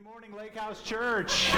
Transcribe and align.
Good 0.00 0.06
morning, 0.06 0.32
Lake 0.36 0.54
House 0.54 0.80
Church. 0.84 1.50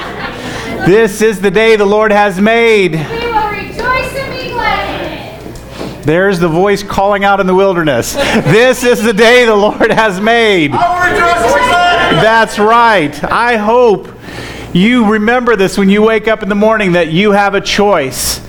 This 0.87 1.21
is 1.21 1.43
the 1.43 1.51
day 1.51 1.77
the 1.77 1.85
Lord 1.85 2.11
has 2.11 2.41
made. 2.41 2.93
We 2.93 2.99
will 2.99 3.51
rejoice 3.51 4.17
and 4.17 4.33
be 4.33 4.49
glad 4.49 5.13
in 5.13 5.99
it. 5.99 6.03
There's 6.07 6.39
the 6.39 6.49
voice 6.49 6.83
calling 6.83 7.23
out 7.23 7.41
in 7.41 7.47
the 7.47 7.55
wilderness. 7.55 8.15
This 8.15 8.83
is 8.83 9.03
the 9.03 9.13
day 9.13 9.45
the 9.45 9.55
Lord 9.55 9.91
has 9.91 10.23
made. 10.23 10.73
That's 10.73 12.59
right. 12.59 13.23
I 13.25 13.59
hope 13.59 14.09
you 14.73 15.13
remember 15.13 15.55
this 15.55 15.77
when 15.77 15.91
you 15.91 16.01
wake 16.01 16.27
up 16.27 16.43
in 16.43 16.49
the 16.49 16.55
morning 16.55 16.93
that 16.93 17.09
you 17.09 17.33
have 17.33 17.55
a 17.55 17.61
choice. 17.61 18.41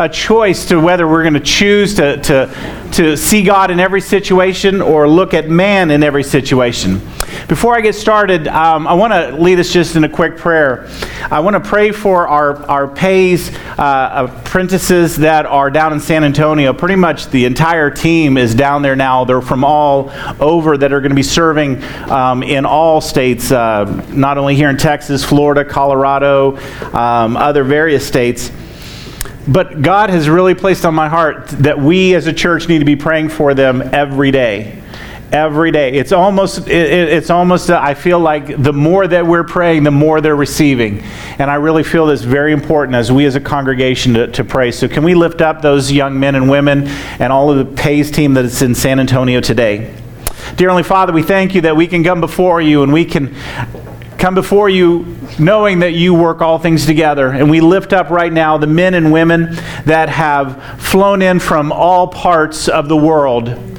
A 0.00 0.08
choice 0.08 0.64
to 0.68 0.80
whether 0.80 1.06
we're 1.06 1.24
going 1.24 1.34
to 1.34 1.40
choose 1.40 1.96
to, 1.96 2.16
to, 2.22 2.90
to 2.92 3.18
see 3.18 3.42
God 3.42 3.70
in 3.70 3.78
every 3.78 4.00
situation 4.00 4.80
or 4.80 5.06
look 5.06 5.34
at 5.34 5.50
man 5.50 5.90
in 5.90 6.02
every 6.02 6.24
situation. 6.24 7.02
Before 7.48 7.76
I 7.76 7.82
get 7.82 7.94
started, 7.94 8.48
um, 8.48 8.86
I 8.86 8.94
want 8.94 9.12
to 9.12 9.36
lead 9.36 9.60
us 9.60 9.70
just 9.70 9.96
in 9.96 10.04
a 10.04 10.08
quick 10.08 10.38
prayer. 10.38 10.88
I 11.30 11.40
want 11.40 11.62
to 11.62 11.68
pray 11.68 11.92
for 11.92 12.26
our, 12.26 12.64
our 12.64 12.88
PAYS 12.88 13.54
uh, 13.76 14.26
apprentices 14.30 15.16
that 15.16 15.44
are 15.44 15.70
down 15.70 15.92
in 15.92 16.00
San 16.00 16.24
Antonio. 16.24 16.72
Pretty 16.72 16.96
much 16.96 17.26
the 17.26 17.44
entire 17.44 17.90
team 17.90 18.38
is 18.38 18.54
down 18.54 18.80
there 18.80 18.96
now. 18.96 19.26
They're 19.26 19.42
from 19.42 19.64
all 19.64 20.10
over 20.40 20.78
that 20.78 20.94
are 20.94 21.00
going 21.02 21.10
to 21.10 21.14
be 21.14 21.22
serving 21.22 21.84
um, 22.10 22.42
in 22.42 22.64
all 22.64 23.02
states, 23.02 23.52
uh, 23.52 23.84
not 24.14 24.38
only 24.38 24.56
here 24.56 24.70
in 24.70 24.78
Texas, 24.78 25.22
Florida, 25.22 25.62
Colorado, 25.62 26.56
um, 26.94 27.36
other 27.36 27.64
various 27.64 28.06
states. 28.06 28.50
But 29.48 29.82
God 29.82 30.10
has 30.10 30.28
really 30.28 30.54
placed 30.54 30.84
on 30.84 30.94
my 30.94 31.08
heart 31.08 31.48
that 31.48 31.78
we 31.78 32.14
as 32.14 32.26
a 32.26 32.32
church 32.32 32.68
need 32.68 32.80
to 32.80 32.84
be 32.84 32.96
praying 32.96 33.30
for 33.30 33.54
them 33.54 33.82
every 33.92 34.30
day 34.30 34.80
every 35.32 35.70
day. 35.70 35.92
It's 35.92 36.12
almost, 36.12 36.68
it, 36.68 36.90
it's 37.08 37.30
almost, 37.30 37.70
uh, 37.70 37.80
I 37.80 37.94
feel 37.94 38.18
like 38.18 38.62
the 38.62 38.72
more 38.72 39.06
that 39.06 39.26
we're 39.26 39.44
praying, 39.44 39.84
the 39.84 39.90
more 39.90 40.20
they're 40.20 40.36
receiving. 40.36 41.02
And 41.38 41.50
I 41.50 41.54
really 41.54 41.84
feel 41.84 42.06
this 42.06 42.22
very 42.22 42.52
important 42.52 42.96
as 42.96 43.12
we 43.12 43.24
as 43.26 43.36
a 43.36 43.40
congregation 43.40 44.14
to, 44.14 44.26
to 44.28 44.44
pray. 44.44 44.72
So, 44.72 44.88
can 44.88 45.04
we 45.04 45.14
lift 45.14 45.40
up 45.40 45.62
those 45.62 45.92
young 45.92 46.18
men 46.18 46.34
and 46.34 46.50
women 46.50 46.88
and 47.18 47.32
all 47.32 47.50
of 47.50 47.58
the 47.58 47.82
PAYS 47.82 48.10
team 48.10 48.34
that 48.34 48.44
is 48.44 48.62
in 48.62 48.74
San 48.74 48.98
Antonio 49.00 49.40
today? 49.40 49.94
Dear 50.56 50.70
Only 50.70 50.82
Father, 50.82 51.12
we 51.12 51.22
thank 51.22 51.54
you 51.54 51.60
that 51.62 51.76
we 51.76 51.86
can 51.86 52.02
come 52.02 52.20
before 52.20 52.60
you 52.60 52.82
and 52.82 52.92
we 52.92 53.04
can 53.04 53.34
come 54.20 54.34
before 54.34 54.68
you 54.68 55.16
knowing 55.38 55.78
that 55.78 55.92
you 55.92 56.12
work 56.12 56.42
all 56.42 56.58
things 56.58 56.84
together. 56.84 57.30
And 57.30 57.50
we 57.50 57.62
lift 57.62 57.94
up 57.94 58.10
right 58.10 58.32
now 58.32 58.58
the 58.58 58.66
men 58.66 58.92
and 58.92 59.10
women 59.10 59.54
that 59.86 60.10
have 60.10 60.62
flown 60.78 61.22
in 61.22 61.40
from 61.40 61.72
all 61.72 62.06
parts 62.06 62.68
of 62.68 62.88
the 62.88 62.96
world 62.96 63.69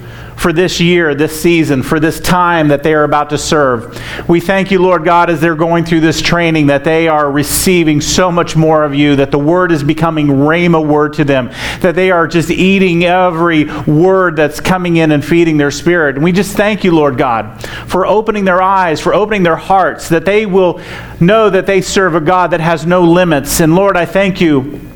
for 0.41 0.51
this 0.51 0.79
year, 0.79 1.13
this 1.13 1.39
season, 1.39 1.83
for 1.83 1.99
this 1.99 2.19
time 2.19 2.69
that 2.69 2.81
they 2.81 2.95
are 2.95 3.03
about 3.03 3.29
to 3.29 3.37
serve. 3.37 4.01
We 4.27 4.39
thank 4.39 4.71
you, 4.71 4.81
Lord 4.81 5.05
God, 5.05 5.29
as 5.29 5.39
they're 5.39 5.53
going 5.53 5.85
through 5.85 5.99
this 5.99 6.19
training, 6.19 6.65
that 6.67 6.83
they 6.83 7.07
are 7.07 7.29
receiving 7.29 8.01
so 8.01 8.31
much 8.31 8.55
more 8.55 8.83
of 8.83 8.95
you, 8.95 9.17
that 9.17 9.29
the 9.29 9.37
word 9.37 9.71
is 9.71 9.83
becoming 9.83 10.27
rhema 10.27 10.83
word 10.83 11.13
to 11.13 11.23
them, 11.23 11.51
that 11.81 11.93
they 11.93 12.09
are 12.09 12.27
just 12.27 12.49
eating 12.49 13.03
every 13.05 13.65
word 13.83 14.35
that's 14.35 14.59
coming 14.59 14.97
in 14.97 15.11
and 15.11 15.23
feeding 15.23 15.57
their 15.57 15.69
spirit. 15.69 16.15
And 16.15 16.23
we 16.23 16.31
just 16.31 16.57
thank 16.57 16.83
you, 16.83 16.91
Lord 16.91 17.19
God, 17.19 17.63
for 17.87 18.07
opening 18.07 18.43
their 18.43 18.63
eyes, 18.63 18.99
for 18.99 19.13
opening 19.13 19.43
their 19.43 19.55
hearts, 19.55 20.09
that 20.09 20.25
they 20.25 20.47
will 20.47 20.81
know 21.19 21.51
that 21.51 21.67
they 21.67 21.81
serve 21.81 22.15
a 22.15 22.21
God 22.21 22.49
that 22.49 22.61
has 22.61 22.83
no 22.83 23.03
limits. 23.03 23.59
And 23.59 23.75
Lord, 23.75 23.95
I 23.95 24.07
thank 24.07 24.41
you 24.41 24.90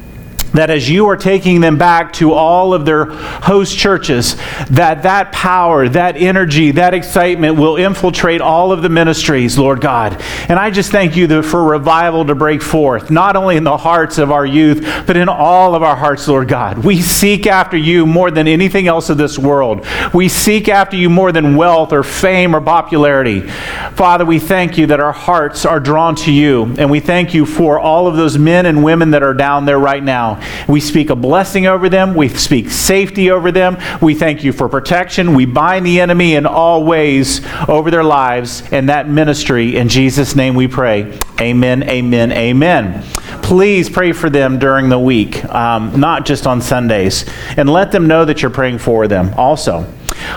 that 0.55 0.69
as 0.69 0.89
you 0.89 1.07
are 1.07 1.17
taking 1.17 1.61
them 1.61 1.77
back 1.77 2.13
to 2.13 2.33
all 2.33 2.73
of 2.73 2.85
their 2.85 3.05
host 3.05 3.77
churches 3.77 4.35
that 4.69 5.03
that 5.03 5.31
power 5.31 5.87
that 5.89 6.15
energy 6.17 6.71
that 6.71 6.93
excitement 6.93 7.57
will 7.57 7.75
infiltrate 7.75 8.41
all 8.41 8.71
of 8.71 8.81
the 8.81 8.89
ministries 8.89 9.57
lord 9.57 9.81
god. 9.81 10.21
And 10.47 10.57
i 10.57 10.71
just 10.71 10.91
thank 10.91 11.15
you 11.15 11.41
for 11.43 11.63
revival 11.63 12.25
to 12.25 12.35
break 12.35 12.61
forth 12.61 13.11
not 13.11 13.35
only 13.35 13.57
in 13.57 13.63
the 13.63 13.77
hearts 13.77 14.17
of 14.17 14.31
our 14.31 14.45
youth 14.45 14.81
but 15.05 15.17
in 15.17 15.29
all 15.29 15.75
of 15.75 15.83
our 15.83 15.95
hearts 15.95 16.27
lord 16.27 16.47
god. 16.47 16.77
We 16.79 17.01
seek 17.01 17.47
after 17.47 17.77
you 17.77 18.05
more 18.05 18.31
than 18.31 18.47
anything 18.47 18.87
else 18.87 19.09
of 19.09 19.17
this 19.17 19.37
world. 19.37 19.85
We 20.13 20.29
seek 20.29 20.69
after 20.69 20.95
you 20.95 21.09
more 21.09 21.31
than 21.31 21.55
wealth 21.55 21.91
or 21.91 22.03
fame 22.03 22.55
or 22.55 22.61
popularity. 22.61 23.41
Father 23.41 24.25
we 24.25 24.39
thank 24.39 24.77
you 24.77 24.87
that 24.87 24.99
our 24.99 25.11
hearts 25.11 25.65
are 25.65 25.79
drawn 25.79 26.15
to 26.15 26.31
you 26.31 26.73
and 26.77 26.89
we 26.89 26.99
thank 26.99 27.33
you 27.33 27.45
for 27.45 27.79
all 27.79 28.07
of 28.07 28.15
those 28.15 28.37
men 28.37 28.65
and 28.65 28.83
women 28.83 29.11
that 29.11 29.23
are 29.23 29.33
down 29.33 29.65
there 29.65 29.79
right 29.79 30.03
now 30.03 30.39
we 30.67 30.79
speak 30.79 31.09
a 31.09 31.15
blessing 31.15 31.67
over 31.67 31.89
them. 31.89 32.15
We 32.15 32.29
speak 32.29 32.69
safety 32.69 33.31
over 33.31 33.51
them. 33.51 33.77
We 34.01 34.15
thank 34.15 34.43
you 34.43 34.53
for 34.53 34.69
protection. 34.69 35.33
We 35.33 35.45
bind 35.45 35.85
the 35.85 35.99
enemy 35.99 36.35
in 36.35 36.45
all 36.45 36.83
ways 36.83 37.41
over 37.67 37.91
their 37.91 38.03
lives 38.03 38.63
and 38.71 38.89
that 38.89 39.07
ministry. 39.07 39.75
In 39.75 39.89
Jesus' 39.89 40.35
name 40.35 40.55
we 40.55 40.67
pray. 40.67 41.17
Amen, 41.39 41.83
amen, 41.83 42.31
amen. 42.31 43.03
Please 43.41 43.89
pray 43.89 44.11
for 44.11 44.29
them 44.29 44.57
during 44.57 44.89
the 44.89 44.99
week, 44.99 45.45
um, 45.45 45.99
not 45.99 46.25
just 46.25 46.47
on 46.47 46.61
Sundays. 46.61 47.25
And 47.57 47.69
let 47.69 47.91
them 47.91 48.07
know 48.07 48.25
that 48.25 48.41
you're 48.41 48.51
praying 48.51 48.79
for 48.79 49.07
them 49.07 49.33
also. 49.37 49.85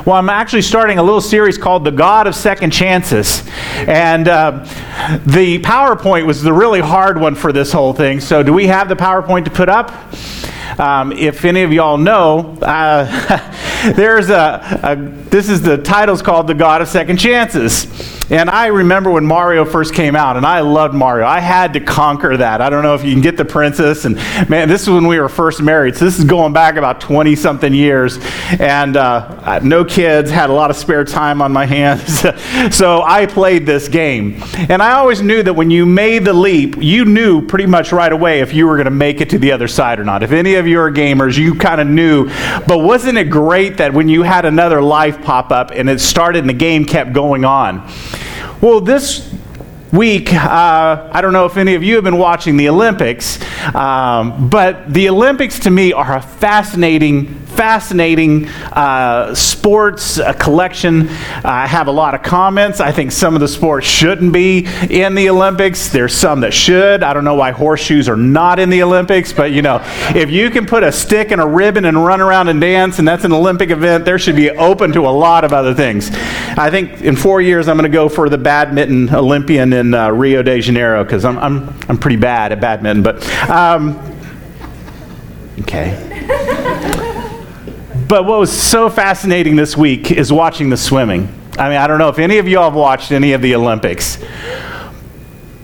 Well, 0.05 0.17
I'm 0.17 0.31
actually 0.31 0.63
starting 0.63 0.99
a 0.99 1.03
little 1.03 1.21
series 1.21 1.59
called 1.59 1.85
The 1.85 1.91
God 1.91 2.27
of 2.27 2.35
Second 2.35 2.73
Chances. 2.73 3.43
And 3.77 4.29
uh, 4.29 4.65
the 5.27 5.59
PowerPoint 5.61 6.27
was 6.27 6.43
the 6.43 6.53
really 6.53 6.81
hard 6.81 7.21
one 7.21 7.35
for 7.35 7.53
this 7.53 7.73
whole 7.73 7.93
thing. 7.93 8.21
So, 8.21 8.43
do 8.43 8.53
we 8.53 8.67
have 8.67 8.89
the 8.89 8.97
PowerPoint 8.97 9.45
to 9.45 9.51
put 9.51 9.69
up? 9.69 9.93
Um, 10.79 11.13
if 11.13 11.45
any 11.45 11.63
of 11.63 11.73
y'all 11.73 11.99
know, 11.99 12.57
uh, 12.63 13.07
there's 13.95 14.31
a, 14.31 14.81
a, 14.83 14.97
this 14.97 15.49
is 15.49 15.63
the 15.63 15.79
title's 15.79 16.23
called 16.23 16.47
The 16.47 16.55
God 16.55 16.83
of 16.83 16.89
Second 16.89 17.19
Chances. 17.19 17.87
And 18.31 18.51
I 18.51 18.67
remember 18.67 19.11
when 19.11 19.25
Mario 19.25 19.65
first 19.65 19.95
came 19.95 20.15
out, 20.15 20.37
and 20.37 20.45
I 20.45 20.61
loved 20.61 20.95
Mario. 20.95 21.27
I 21.27 21.41
had 21.41 21.73
to 21.73 21.81
conquer 21.81 22.37
that. 22.37 22.61
I 22.61 22.69
don't 22.69 22.83
know 22.83 22.95
if 22.95 23.03
you 23.03 23.13
can 23.13 23.23
get 23.23 23.39
the 23.39 23.45
princess. 23.45 24.05
And 24.05 24.17
man, 24.51 24.69
this 24.69 24.83
is 24.83 24.91
when 24.91 25.07
we 25.07 25.19
were 25.19 25.31
first 25.31 25.63
married. 25.63 25.97
So 25.97 26.05
this 26.05 26.19
is 26.19 26.25
going 26.27 26.53
back 26.53 26.77
about 26.77 27.01
20 27.01 27.35
something 27.37 27.73
years. 27.73 28.19
And 28.59 28.99
uh, 28.99 29.61
no 29.61 29.83
kids, 29.83 30.31
had 30.31 30.51
a 30.51 30.53
lot 30.53 30.71
of 30.71 30.77
spare 30.77 31.05
time 31.05 31.41
on 31.41 31.53
my 31.53 31.65
hands. 31.65 32.19
so 32.77 33.03
I 33.03 33.25
played 33.25 33.65
this 33.65 33.89
game. 33.89 34.43
And 34.69 34.83
I 34.83 34.93
always 34.93 35.23
knew 35.23 35.43
that 35.43 35.55
when 35.55 35.71
you 35.71 35.87
made 35.87 36.27
the 36.27 36.35
leap, 36.35 36.77
you 36.79 37.07
knew 37.07 37.47
pretty 37.47 37.67
much 37.67 37.93
right 37.93 38.13
away 38.13 38.41
if 38.41 38.53
you 38.53 38.67
were 38.67 38.77
going 38.77 38.85
to 38.85 38.91
make 38.91 39.23
it 39.23 39.31
to 39.31 39.39
the 39.39 39.53
other 39.53 39.69
side 39.69 39.99
or 39.99 40.05
not. 40.05 40.23
If 40.23 40.33
any 40.33 40.57
of 40.57 40.67
you 40.67 40.81
are 40.81 40.91
gamers, 40.91 41.39
you 41.39 41.55
kind 41.55 41.81
of 41.81 41.87
knew. 41.87 42.29
But 42.67 42.81
wasn't 42.81 43.17
it 43.17 43.31
great 43.31 43.68
that 43.77 43.93
when 43.93 44.09
you 44.09 44.23
had 44.23 44.45
another 44.45 44.83
life 44.83 45.23
pop 45.23 45.53
up 45.53 45.71
and 45.71 45.89
it 45.89 46.01
started 46.01 46.41
and 46.41 46.49
the 46.49 46.55
game 46.55 46.85
kept 46.85 47.13
going 47.13 47.45
on? 47.45 47.89
Well, 48.61 48.81
this 48.81 49.33
week, 49.93 50.33
uh, 50.33 51.09
I 51.11 51.21
don't 51.21 51.33
know 51.33 51.47
if 51.47 51.57
any 51.57 51.75
of 51.75 51.83
you 51.83 51.95
have 51.97 52.05
been 52.05 52.19
watching 52.19 52.57
the 52.57 52.69
Olympics, 52.69 53.39
um, 53.75 54.49
but 54.49 54.93
the 54.93 55.09
Olympics 55.09 55.61
to 55.61 55.71
me 55.71 55.93
are 55.93 56.17
a 56.17 56.23
fascinating 56.23 57.49
fascinating 57.59 58.47
uh, 58.47 59.35
sports 59.35 60.21
uh, 60.21 60.33
collection. 60.35 61.09
I 61.43 61.67
have 61.67 61.89
a 61.89 61.91
lot 61.91 62.15
of 62.15 62.23
comments. 62.23 62.79
I 62.79 62.93
think 62.93 63.11
some 63.11 63.35
of 63.35 63.41
the 63.41 63.49
sports 63.49 63.85
shouldn't 63.85 64.33
be 64.33 64.69
in 64.89 65.17
the 65.17 65.29
Olympics. 65.29 65.89
There's 65.89 66.15
some 66.15 66.43
that 66.43 66.55
should. 66.55 67.03
I 67.03 67.13
don't 67.13 67.25
know 67.25 67.35
why 67.35 67.51
horseshoes 67.51 68.09
are 68.09 68.17
not 68.17 68.61
in 68.61 68.71
the 68.71 68.85
Olympics, 68.85 69.33
but 69.33 69.51
you 69.51 69.63
know, 69.63 69.81
if 70.15 70.31
you 70.31 70.51
can 70.51 70.67
put 70.67 70.85
a 70.85 70.93
stick 70.93 71.33
and 71.33 71.41
a 71.41 71.47
ribbon 71.47 71.85
and 71.85 72.07
run 72.07 72.21
around 72.21 72.47
and 72.47 72.61
dance, 72.61 73.01
and 73.01 73.09
that's 73.09 73.25
an 73.25 73.33
Olympic 73.33 73.71
event, 73.71 74.05
there 74.05 74.21
should 74.21 74.37
be 74.37 74.51
open 74.51 74.93
to 74.93 75.01
a 75.01 75.11
lot 75.11 75.43
of 75.43 75.53
other 75.53 75.75
things. 75.75 76.13
I 76.57 76.71
think 76.71 77.03
in 77.03 77.17
four 77.17 77.41
years 77.41 77.67
I'm 77.67 77.77
going 77.77 77.91
to 77.91 77.97
go 77.97 78.09
for 78.09 78.29
the 78.29 78.39
badminton 78.39 79.13
Olympian 79.13 79.73
in 79.79 79.95
uh, 79.95 80.11
Rio 80.11 80.43
de 80.43 80.61
Janeiro 80.61 81.03
because 81.05 81.25
I'm, 81.25 81.39
I'm, 81.39 81.75
I'm 81.89 81.97
pretty 81.99 82.17
bad 82.17 82.53
at 82.53 82.61
badminton, 82.61 83.03
but. 83.03 83.27
Um, 83.49 83.99
okay. 85.61 86.05
But 88.09 88.25
what 88.25 88.39
was 88.39 88.51
so 88.51 88.89
fascinating 88.89 89.57
this 89.57 89.77
week 89.77 90.11
is 90.11 90.33
watching 90.33 90.71
the 90.71 90.77
swimming. 90.77 91.29
I 91.59 91.69
mean, 91.69 91.79
I 91.79 91.87
don't 91.87 91.99
know 91.99 92.09
if 92.09 92.19
any 92.19 92.39
of 92.39 92.49
you 92.49 92.59
have 92.59 92.75
watched 92.75 93.13
any 93.13 93.33
of 93.33 93.43
the 93.43 93.55
Olympics. 93.55 94.19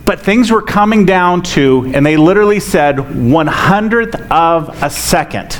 But 0.04 0.20
things 0.20 0.50
were 0.50 0.60
coming 0.60 1.06
down 1.06 1.42
to, 1.42 1.90
and 1.94 2.04
they 2.04 2.18
literally 2.18 2.60
said, 2.60 3.30
one 3.30 3.46
hundredth 3.46 4.14
of 4.30 4.82
a 4.82 4.90
second. 4.90 5.58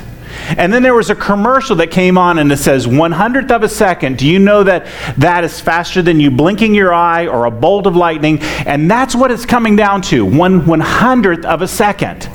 And 0.57 0.73
then 0.73 0.83
there 0.83 0.95
was 0.95 1.11
a 1.11 1.15
commercial 1.15 1.77
that 1.77 1.91
came 1.91 2.19
on 2.19 2.39
and 2.39 2.51
it 2.53 2.59
says, 2.59 2.87
one 2.87 3.13
hundredth 3.13 3.51
of 3.51 3.63
a 3.63 3.69
second. 3.69 4.19
Do 4.19 4.27
you 4.27 4.39
know 4.39 4.63
that 4.63 4.87
that 5.19 5.45
is 5.45 5.61
faster 5.61 6.03
than 6.03 6.21
you 6.21 6.31
blinking 6.31 6.75
your 6.75 6.93
eye 6.93 7.27
or 7.27 7.47
a 7.47 7.51
bolt 7.51 7.87
of 7.87 7.97
lightning? 7.97 8.41
And 8.67 8.91
that's 8.91 9.15
what 9.15 9.31
it's 9.31 9.47
coming 9.47 9.77
down 9.77 10.03
to 10.03 10.25
one 10.25 10.67
one 10.67 10.81
hundredth 10.81 11.45
of 11.45 11.63
a 11.63 11.69
second. 11.69 12.29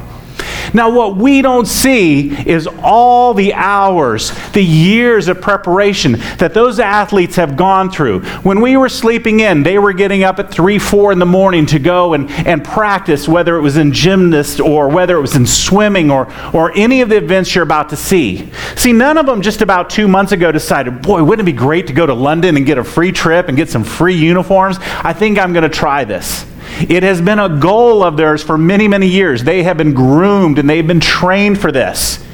Now, 0.73 0.89
what 0.89 1.15
we 1.15 1.41
don't 1.41 1.65
see 1.65 2.29
is 2.47 2.67
all 2.81 3.33
the 3.33 3.53
hours, 3.53 4.31
the 4.51 4.63
years 4.63 5.27
of 5.27 5.41
preparation 5.41 6.13
that 6.37 6.53
those 6.53 6.79
athletes 6.79 7.35
have 7.35 7.57
gone 7.57 7.89
through. 7.89 8.21
When 8.41 8.61
we 8.61 8.77
were 8.77 8.89
sleeping 8.89 9.39
in, 9.39 9.63
they 9.63 9.79
were 9.79 9.93
getting 9.93 10.23
up 10.23 10.39
at 10.39 10.51
3, 10.51 10.79
4 10.79 11.11
in 11.11 11.19
the 11.19 11.25
morning 11.25 11.65
to 11.67 11.79
go 11.79 12.13
and, 12.13 12.29
and 12.29 12.63
practice, 12.63 13.27
whether 13.27 13.55
it 13.57 13.61
was 13.61 13.77
in 13.77 13.91
gymnast 13.91 14.59
or 14.59 14.89
whether 14.89 15.17
it 15.17 15.21
was 15.21 15.35
in 15.35 15.45
swimming 15.45 16.11
or, 16.11 16.31
or 16.53 16.71
any 16.77 17.01
of 17.01 17.09
the 17.09 17.17
events 17.17 17.53
you're 17.55 17.63
about 17.63 17.89
to 17.89 17.95
see. 17.95 18.49
See, 18.75 18.93
none 18.93 19.17
of 19.17 19.25
them 19.25 19.41
just 19.41 19.61
about 19.61 19.89
two 19.89 20.07
months 20.07 20.31
ago 20.31 20.51
decided, 20.51 21.01
boy, 21.01 21.23
wouldn't 21.23 21.47
it 21.47 21.51
be 21.51 21.57
great 21.57 21.87
to 21.87 21.93
go 21.93 22.05
to 22.05 22.13
London 22.13 22.57
and 22.57 22.65
get 22.65 22.77
a 22.77 22.83
free 22.83 23.11
trip 23.11 23.47
and 23.47 23.57
get 23.57 23.69
some 23.69 23.83
free 23.83 24.15
uniforms? 24.15 24.77
I 24.79 25.13
think 25.13 25.37
I'm 25.39 25.53
going 25.53 25.63
to 25.63 25.69
try 25.69 26.03
this. 26.03 26.45
It 26.89 27.03
has 27.03 27.21
been 27.21 27.39
a 27.39 27.49
goal 27.49 28.03
of 28.03 28.17
theirs 28.17 28.43
for 28.43 28.57
many, 28.57 28.87
many 28.87 29.07
years. 29.07 29.43
They 29.43 29.63
have 29.63 29.77
been 29.77 29.93
groomed 29.93 30.59
and 30.59 30.69
they've 30.69 30.85
been 30.85 30.99
trained 30.99 31.59
for 31.59 31.71
this. 31.71 32.25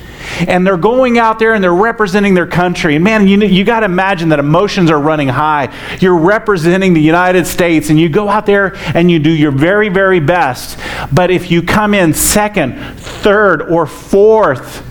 And 0.48 0.66
they're 0.68 0.76
going 0.76 1.18
out 1.18 1.40
there 1.40 1.54
and 1.54 1.64
they're 1.64 1.74
representing 1.74 2.34
their 2.34 2.48
country. 2.48 2.96
And 2.96 3.04
man, 3.04 3.28
you, 3.28 3.40
you 3.40 3.64
got 3.64 3.82
to 3.82 3.86
imagine 3.86 4.30
that 4.30 4.40
emotions 4.40 4.92
are 4.92 5.00
running 5.00 5.30
high. 5.30 5.74
You're 6.00 6.18
representing 6.18 6.94
the 6.94 7.02
United 7.02 7.48
States 7.48 7.90
and 7.90 8.00
you 8.00 8.10
go 8.10 8.28
out 8.28 8.46
there 8.46 8.76
and 8.96 9.10
you 9.10 9.20
do 9.20 9.30
your 9.30 9.52
very, 9.52 9.88
very 9.88 10.20
best. 10.20 10.78
But 11.14 11.32
if 11.32 11.52
you 11.52 11.62
come 11.62 11.94
in 11.94 12.14
second, 12.14 12.78
third, 12.98 13.62
or 13.62 13.86
fourth, 13.86 14.84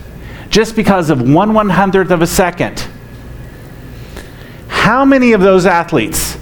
just 0.49 0.75
because 0.75 1.09
of 1.09 1.21
one 1.21 1.53
one 1.53 1.69
hundredth 1.69 2.11
of 2.11 2.21
a 2.21 2.27
second, 2.27 2.87
how 4.67 5.05
many 5.05 5.33
of 5.33 5.41
those 5.41 5.65
athletes 5.65 6.34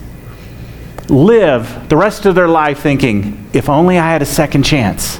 live 1.09 1.89
the 1.89 1.97
rest 1.97 2.25
of 2.25 2.35
their 2.35 2.47
life 2.47 2.79
thinking, 2.79 3.50
if 3.53 3.69
only 3.69 3.97
I 3.97 4.09
had 4.09 4.21
a 4.21 4.25
second 4.25 4.63
chance? 4.63 5.19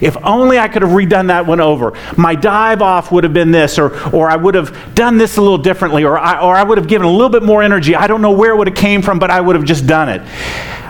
If 0.00 0.16
only 0.24 0.58
I 0.58 0.68
could 0.68 0.82
have 0.82 0.92
redone 0.92 1.28
that 1.28 1.46
one 1.46 1.60
over. 1.60 1.92
My 2.16 2.34
dive 2.34 2.80
off 2.80 3.12
would 3.12 3.24
have 3.24 3.34
been 3.34 3.50
this, 3.50 3.78
or, 3.78 3.90
or 4.14 4.30
I 4.30 4.36
would 4.36 4.54
have 4.54 4.94
done 4.94 5.18
this 5.18 5.36
a 5.36 5.42
little 5.42 5.58
differently, 5.58 6.04
or 6.04 6.18
I, 6.18 6.40
or 6.40 6.54
I 6.54 6.62
would 6.62 6.78
have 6.78 6.88
given 6.88 7.06
a 7.06 7.10
little 7.10 7.28
bit 7.28 7.42
more 7.42 7.62
energy. 7.62 7.94
I 7.94 8.06
don't 8.06 8.22
know 8.22 8.32
where 8.32 8.52
it 8.52 8.56
would 8.56 8.68
have 8.68 8.76
came 8.76 9.02
from, 9.02 9.18
but 9.18 9.30
I 9.30 9.40
would 9.40 9.56
have 9.56 9.64
just 9.64 9.86
done 9.86 10.08
it. 10.08 10.22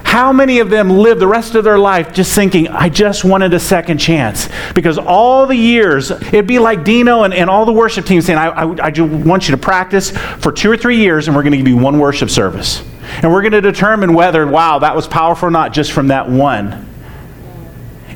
How 0.04 0.32
many 0.32 0.58
of 0.58 0.70
them 0.70 0.90
live 0.90 1.20
the 1.20 1.26
rest 1.28 1.54
of 1.54 1.62
their 1.62 1.78
life 1.78 2.12
just 2.12 2.34
thinking, 2.34 2.66
I 2.66 2.88
just 2.88 3.24
wanted 3.24 3.54
a 3.54 3.60
second 3.60 3.98
chance? 3.98 4.48
Because 4.74 4.98
all 4.98 5.46
the 5.46 5.54
years, 5.56 6.10
it'd 6.10 6.48
be 6.48 6.58
like 6.58 6.84
Dino 6.84 7.22
and, 7.22 7.32
and 7.32 7.48
all 7.48 7.64
the 7.64 7.72
worship 7.72 8.06
teams 8.06 8.26
saying, 8.26 8.38
I, 8.38 8.48
I, 8.48 8.88
I 8.88 9.00
want 9.00 9.48
you 9.48 9.54
to 9.54 9.60
practice 9.60 10.10
for 10.10 10.50
two 10.50 10.70
or 10.70 10.76
three 10.76 10.96
years, 10.98 11.28
and 11.28 11.36
we're 11.36 11.42
going 11.42 11.52
to 11.52 11.58
give 11.58 11.68
you 11.68 11.76
one 11.76 12.00
worship 12.00 12.28
service. 12.28 12.82
And 13.22 13.32
we're 13.32 13.42
going 13.42 13.52
to 13.52 13.60
determine 13.60 14.14
whether, 14.14 14.46
wow, 14.46 14.78
that 14.80 14.94
was 14.96 15.06
powerful 15.06 15.48
or 15.48 15.50
not 15.50 15.72
just 15.72 15.92
from 15.92 16.08
that 16.08 16.28
one 16.28 16.86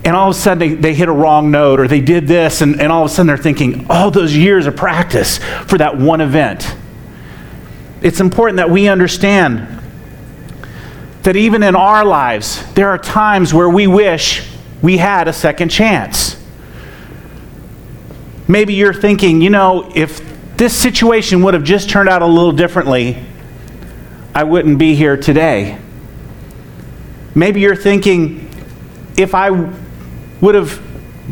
and 0.04 0.14
all 0.14 0.30
of 0.30 0.36
a 0.36 0.38
sudden 0.38 0.58
they, 0.58 0.74
they 0.74 0.94
hit 0.94 1.08
a 1.08 1.12
wrong 1.12 1.50
note 1.50 1.80
or 1.80 1.88
they 1.88 2.00
did 2.00 2.28
this, 2.28 2.60
and, 2.60 2.80
and 2.80 2.92
all 2.92 3.04
of 3.04 3.10
a 3.10 3.14
sudden 3.14 3.26
they're 3.26 3.36
thinking, 3.36 3.86
all 3.88 4.10
those 4.10 4.36
years 4.36 4.66
of 4.66 4.76
practice 4.76 5.38
for 5.38 5.78
that 5.78 5.96
one 5.96 6.20
event. 6.20 6.76
It's 8.02 8.20
important 8.20 8.58
that 8.58 8.68
we 8.68 8.86
understand 8.86 9.80
that 11.22 11.36
even 11.36 11.62
in 11.62 11.74
our 11.74 12.04
lives, 12.04 12.62
there 12.74 12.90
are 12.90 12.98
times 12.98 13.54
where 13.54 13.68
we 13.68 13.86
wish 13.86 14.46
we 14.82 14.98
had 14.98 15.26
a 15.26 15.32
second 15.32 15.70
chance. 15.70 16.38
Maybe 18.46 18.74
you're 18.74 18.92
thinking, 18.92 19.40
you 19.40 19.48
know, 19.48 19.90
if 19.94 20.20
this 20.58 20.76
situation 20.76 21.42
would 21.44 21.54
have 21.54 21.64
just 21.64 21.88
turned 21.88 22.10
out 22.10 22.20
a 22.20 22.26
little 22.26 22.52
differently, 22.52 23.24
I 24.34 24.42
wouldn't 24.42 24.78
be 24.78 24.96
here 24.96 25.16
today. 25.16 25.78
Maybe 27.36 27.60
you're 27.60 27.76
thinking, 27.76 28.50
if 29.16 29.34
I 29.34 29.50
would 30.40 30.54
have 30.54 30.82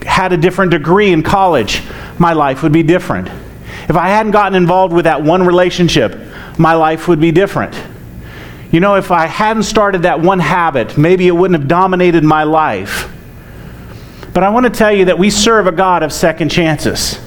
had 0.07 0.33
a 0.33 0.37
different 0.37 0.71
degree 0.71 1.13
in 1.13 1.23
college, 1.23 1.83
my 2.19 2.33
life 2.33 2.63
would 2.63 2.73
be 2.73 2.85
different. 2.85 3.29
If 3.89 3.97
I 3.97 4.09
hadn't 4.09 4.33
gotten 4.33 4.55
involved 4.55 4.95
with 4.95 5.05
that 5.05 5.23
one 5.23 5.45
relationship, 5.45 6.17
my 6.59 6.75
life 6.75 7.09
would 7.09 7.21
be 7.21 7.33
different. 7.33 7.81
You 8.71 8.79
know, 8.79 8.95
if 8.95 9.11
I 9.11 9.27
hadn't 9.27 9.65
started 9.65 10.03
that 10.03 10.21
one 10.21 10.39
habit, 10.39 10.97
maybe 10.97 11.27
it 11.27 11.33
wouldn't 11.33 11.61
have 11.61 11.69
dominated 11.69 12.23
my 12.23 12.45
life. 12.45 13.13
But 14.33 14.45
I 14.45 14.49
want 14.51 14.65
to 14.65 14.71
tell 14.71 14.93
you 14.93 15.07
that 15.07 15.19
we 15.19 15.29
serve 15.29 15.67
a 15.67 15.73
God 15.73 16.03
of 16.03 16.13
second 16.13 16.51
chances. 16.51 17.21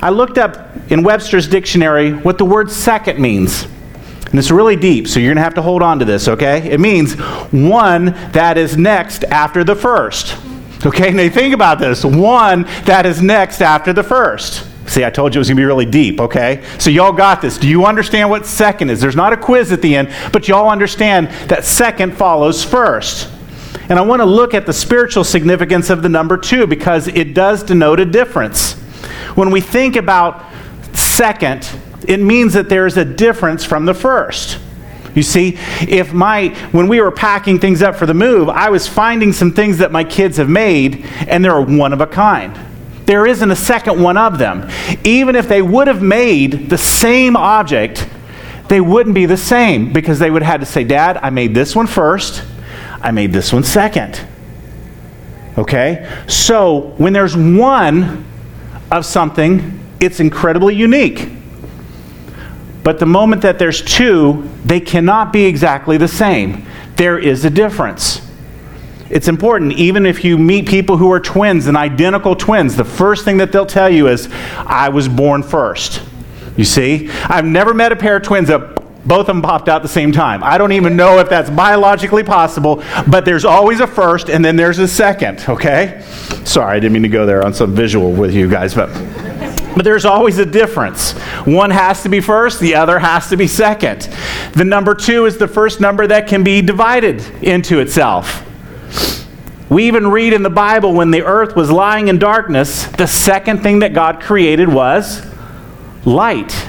I 0.00 0.10
looked 0.10 0.38
up 0.38 0.90
in 0.90 1.02
Webster's 1.02 1.46
dictionary 1.46 2.12
what 2.12 2.38
the 2.38 2.44
word 2.44 2.70
second 2.70 3.18
means. 3.18 3.66
And 4.26 4.38
it's 4.38 4.50
really 4.50 4.76
deep, 4.76 5.06
so 5.06 5.20
you're 5.20 5.28
going 5.28 5.36
to 5.36 5.42
have 5.42 5.54
to 5.54 5.62
hold 5.62 5.82
on 5.82 5.98
to 6.00 6.04
this, 6.04 6.28
okay? 6.28 6.70
It 6.70 6.80
means 6.80 7.14
one 7.52 8.06
that 8.32 8.58
is 8.58 8.76
next 8.76 9.24
after 9.24 9.62
the 9.62 9.74
first. 9.74 10.36
Okay, 10.84 11.10
now 11.12 11.28
think 11.28 11.54
about 11.54 11.78
this. 11.78 12.04
One 12.04 12.64
that 12.84 13.06
is 13.06 13.22
next 13.22 13.62
after 13.62 13.92
the 13.92 14.02
first. 14.02 14.66
See, 14.88 15.04
I 15.04 15.10
told 15.10 15.34
you 15.34 15.38
it 15.38 15.40
was 15.40 15.48
going 15.48 15.56
to 15.56 15.60
be 15.60 15.64
really 15.64 15.86
deep, 15.86 16.20
okay? 16.20 16.62
So 16.78 16.90
y'all 16.90 17.12
got 17.12 17.40
this. 17.40 17.58
Do 17.58 17.68
you 17.68 17.86
understand 17.86 18.30
what 18.30 18.46
second 18.46 18.90
is? 18.90 19.00
There's 19.00 19.16
not 19.16 19.32
a 19.32 19.36
quiz 19.36 19.72
at 19.72 19.82
the 19.82 19.96
end, 19.96 20.14
but 20.32 20.48
y'all 20.48 20.70
understand 20.70 21.28
that 21.48 21.64
second 21.64 22.16
follows 22.16 22.64
first. 22.64 23.30
And 23.88 23.98
I 23.98 24.02
want 24.02 24.20
to 24.20 24.26
look 24.26 24.54
at 24.54 24.66
the 24.66 24.72
spiritual 24.72 25.24
significance 25.24 25.90
of 25.90 26.02
the 26.02 26.08
number 26.08 26.36
two 26.36 26.66
because 26.66 27.08
it 27.08 27.34
does 27.34 27.62
denote 27.62 28.00
a 28.00 28.04
difference. 28.04 28.74
When 29.34 29.50
we 29.50 29.60
think 29.60 29.96
about 29.96 30.44
second, 30.92 31.68
it 32.06 32.20
means 32.20 32.54
that 32.54 32.68
there 32.68 32.86
is 32.86 32.96
a 32.96 33.04
difference 33.04 33.64
from 33.64 33.84
the 33.84 33.94
first. 33.94 34.58
You 35.14 35.22
see, 35.22 35.56
if 35.80 36.12
my 36.12 36.48
when 36.72 36.88
we 36.88 37.00
were 37.00 37.10
packing 37.10 37.58
things 37.58 37.82
up 37.82 37.96
for 37.96 38.04
the 38.04 38.14
move, 38.14 38.50
I 38.50 38.68
was 38.68 38.86
finding 38.86 39.32
some 39.32 39.50
things 39.52 39.78
that 39.78 39.90
my 39.90 40.04
kids 40.04 40.36
have 40.36 40.50
made 40.50 41.06
and 41.26 41.42
they're 41.42 41.60
one 41.60 41.94
of 41.94 42.02
a 42.02 42.06
kind. 42.06 42.54
There 43.06 43.26
isn't 43.26 43.50
a 43.50 43.56
second 43.56 44.02
one 44.02 44.18
of 44.18 44.36
them. 44.36 44.68
Even 45.04 45.34
if 45.34 45.48
they 45.48 45.62
would 45.62 45.86
have 45.86 46.02
made 46.02 46.68
the 46.68 46.76
same 46.76 47.34
object, 47.34 48.06
they 48.68 48.80
wouldn't 48.80 49.14
be 49.14 49.24
the 49.26 49.36
same 49.36 49.92
because 49.92 50.18
they 50.18 50.30
would 50.30 50.42
have 50.42 50.52
had 50.52 50.60
to 50.60 50.66
say, 50.66 50.84
"Dad, 50.84 51.18
I 51.22 51.30
made 51.30 51.54
this 51.54 51.74
one 51.74 51.86
first. 51.86 52.42
I 53.00 53.10
made 53.12 53.32
this 53.32 53.52
one 53.52 53.62
second. 53.62 54.20
Okay? 55.56 56.06
So, 56.26 56.92
when 56.98 57.12
there's 57.12 57.36
one 57.36 58.24
of 58.90 59.06
something, 59.06 59.78
it's 60.00 60.20
incredibly 60.20 60.74
unique. 60.74 61.30
But 62.86 63.00
the 63.00 63.06
moment 63.06 63.42
that 63.42 63.58
there's 63.58 63.82
two, 63.82 64.48
they 64.64 64.78
cannot 64.78 65.32
be 65.32 65.44
exactly 65.44 65.96
the 65.96 66.06
same. 66.06 66.64
There 66.94 67.18
is 67.18 67.44
a 67.44 67.50
difference. 67.50 68.20
It's 69.10 69.26
important, 69.26 69.72
even 69.72 70.06
if 70.06 70.22
you 70.22 70.38
meet 70.38 70.68
people 70.68 70.96
who 70.96 71.10
are 71.10 71.18
twins 71.18 71.66
and 71.66 71.76
identical 71.76 72.36
twins, 72.36 72.76
the 72.76 72.84
first 72.84 73.24
thing 73.24 73.38
that 73.38 73.50
they'll 73.50 73.66
tell 73.66 73.90
you 73.90 74.06
is, 74.06 74.28
I 74.58 74.90
was 74.90 75.08
born 75.08 75.42
first. 75.42 76.00
You 76.56 76.62
see? 76.62 77.10
I've 77.24 77.44
never 77.44 77.74
met 77.74 77.90
a 77.90 77.96
pair 77.96 78.18
of 78.18 78.22
twins 78.22 78.46
that 78.46 78.76
both 79.04 79.22
of 79.22 79.26
them 79.26 79.42
popped 79.42 79.68
out 79.68 79.78
at 79.78 79.82
the 79.82 79.88
same 79.88 80.12
time. 80.12 80.44
I 80.44 80.56
don't 80.56 80.70
even 80.70 80.94
know 80.94 81.18
if 81.18 81.28
that's 81.28 81.50
biologically 81.50 82.22
possible, 82.22 82.84
but 83.08 83.24
there's 83.24 83.44
always 83.44 83.80
a 83.80 83.88
first 83.88 84.30
and 84.30 84.44
then 84.44 84.54
there's 84.54 84.78
a 84.78 84.86
second, 84.86 85.44
okay? 85.48 86.04
Sorry, 86.44 86.76
I 86.76 86.78
didn't 86.78 86.92
mean 86.92 87.02
to 87.02 87.08
go 87.08 87.26
there 87.26 87.44
on 87.44 87.52
some 87.52 87.74
visual 87.74 88.12
with 88.12 88.32
you 88.32 88.48
guys, 88.48 88.76
but. 88.76 88.90
But 89.76 89.84
there's 89.84 90.06
always 90.06 90.38
a 90.38 90.46
difference. 90.46 91.12
One 91.44 91.70
has 91.70 92.02
to 92.02 92.08
be 92.08 92.20
first, 92.20 92.60
the 92.60 92.74
other 92.74 92.98
has 92.98 93.28
to 93.28 93.36
be 93.36 93.46
second. 93.46 94.08
The 94.54 94.64
number 94.64 94.94
two 94.94 95.26
is 95.26 95.36
the 95.36 95.46
first 95.46 95.82
number 95.82 96.06
that 96.06 96.26
can 96.26 96.42
be 96.42 96.62
divided 96.62 97.20
into 97.42 97.80
itself. 97.80 98.42
We 99.68 99.86
even 99.86 100.06
read 100.06 100.32
in 100.32 100.42
the 100.42 100.48
Bible 100.48 100.94
when 100.94 101.10
the 101.10 101.22
earth 101.22 101.54
was 101.54 101.70
lying 101.70 102.08
in 102.08 102.18
darkness, 102.18 102.86
the 102.86 103.06
second 103.06 103.62
thing 103.62 103.80
that 103.80 103.92
God 103.92 104.22
created 104.22 104.66
was 104.66 105.22
light. 106.06 106.66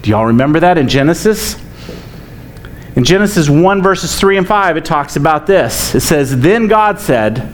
Do 0.00 0.10
y'all 0.10 0.26
remember 0.26 0.60
that 0.60 0.78
in 0.78 0.88
Genesis? 0.88 1.56
In 2.96 3.04
Genesis 3.04 3.50
1, 3.50 3.82
verses 3.82 4.18
3 4.18 4.38
and 4.38 4.48
5, 4.48 4.78
it 4.78 4.84
talks 4.86 5.16
about 5.16 5.46
this. 5.46 5.94
It 5.94 6.00
says, 6.00 6.40
Then 6.40 6.68
God 6.68 6.98
said, 6.98 7.52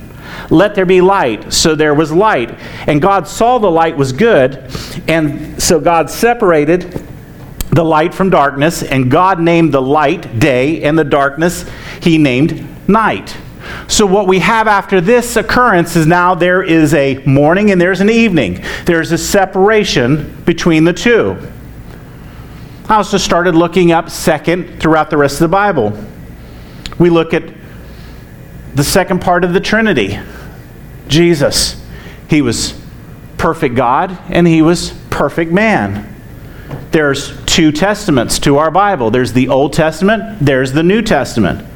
let 0.50 0.74
there 0.74 0.86
be 0.86 1.00
light. 1.00 1.52
So 1.52 1.74
there 1.74 1.94
was 1.94 2.12
light. 2.12 2.50
And 2.86 3.00
God 3.00 3.26
saw 3.26 3.58
the 3.58 3.70
light 3.70 3.96
was 3.96 4.12
good. 4.12 4.70
And 5.08 5.60
so 5.62 5.80
God 5.80 6.10
separated 6.10 7.02
the 7.70 7.84
light 7.84 8.14
from 8.14 8.30
darkness. 8.30 8.82
And 8.82 9.10
God 9.10 9.40
named 9.40 9.72
the 9.72 9.82
light 9.82 10.38
day, 10.38 10.82
and 10.82 10.98
the 10.98 11.04
darkness 11.04 11.68
he 12.00 12.18
named 12.18 12.88
night. 12.88 13.36
So, 13.88 14.06
what 14.06 14.28
we 14.28 14.38
have 14.38 14.68
after 14.68 15.00
this 15.00 15.36
occurrence 15.36 15.96
is 15.96 16.06
now 16.06 16.34
there 16.34 16.62
is 16.62 16.94
a 16.94 17.18
morning 17.24 17.72
and 17.72 17.80
there's 17.80 18.00
an 18.00 18.10
evening. 18.10 18.64
There's 18.84 19.10
a 19.12 19.18
separation 19.18 20.42
between 20.44 20.84
the 20.84 20.92
two. 20.92 21.36
I 22.88 22.94
also 22.94 23.18
started 23.18 23.56
looking 23.56 23.90
up 23.90 24.08
second 24.08 24.80
throughout 24.80 25.10
the 25.10 25.16
rest 25.16 25.34
of 25.34 25.40
the 25.40 25.48
Bible. 25.48 25.98
We 26.98 27.10
look 27.10 27.34
at 27.34 27.42
the 28.74 28.84
second 28.84 29.20
part 29.20 29.42
of 29.42 29.52
the 29.52 29.60
Trinity 29.60 30.18
Jesus. 31.08 31.82
He 32.28 32.42
was 32.42 32.78
perfect 33.38 33.74
God 33.74 34.18
and 34.28 34.46
he 34.46 34.62
was 34.62 34.90
perfect 35.10 35.52
man. 35.52 36.14
There's 36.90 37.44
two 37.44 37.72
testaments 37.72 38.38
to 38.40 38.58
our 38.58 38.70
Bible 38.70 39.10
there's 39.10 39.32
the 39.32 39.48
Old 39.48 39.72
Testament, 39.72 40.38
there's 40.40 40.72
the 40.72 40.82
New 40.82 41.02
Testament. 41.02 41.66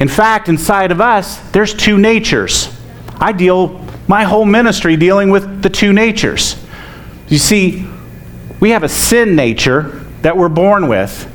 In 0.00 0.08
fact, 0.08 0.48
inside 0.48 0.90
of 0.90 1.00
us, 1.00 1.38
there's 1.50 1.72
two 1.72 1.98
natures. 1.98 2.68
I 3.20 3.32
deal 3.32 3.80
my 4.08 4.24
whole 4.24 4.44
ministry 4.44 4.96
dealing 4.96 5.30
with 5.30 5.62
the 5.62 5.70
two 5.70 5.92
natures. 5.92 6.56
You 7.28 7.38
see, 7.38 7.86
we 8.60 8.70
have 8.70 8.82
a 8.82 8.88
sin 8.88 9.36
nature 9.36 10.02
that 10.22 10.36
we're 10.36 10.48
born 10.48 10.88
with, 10.88 11.30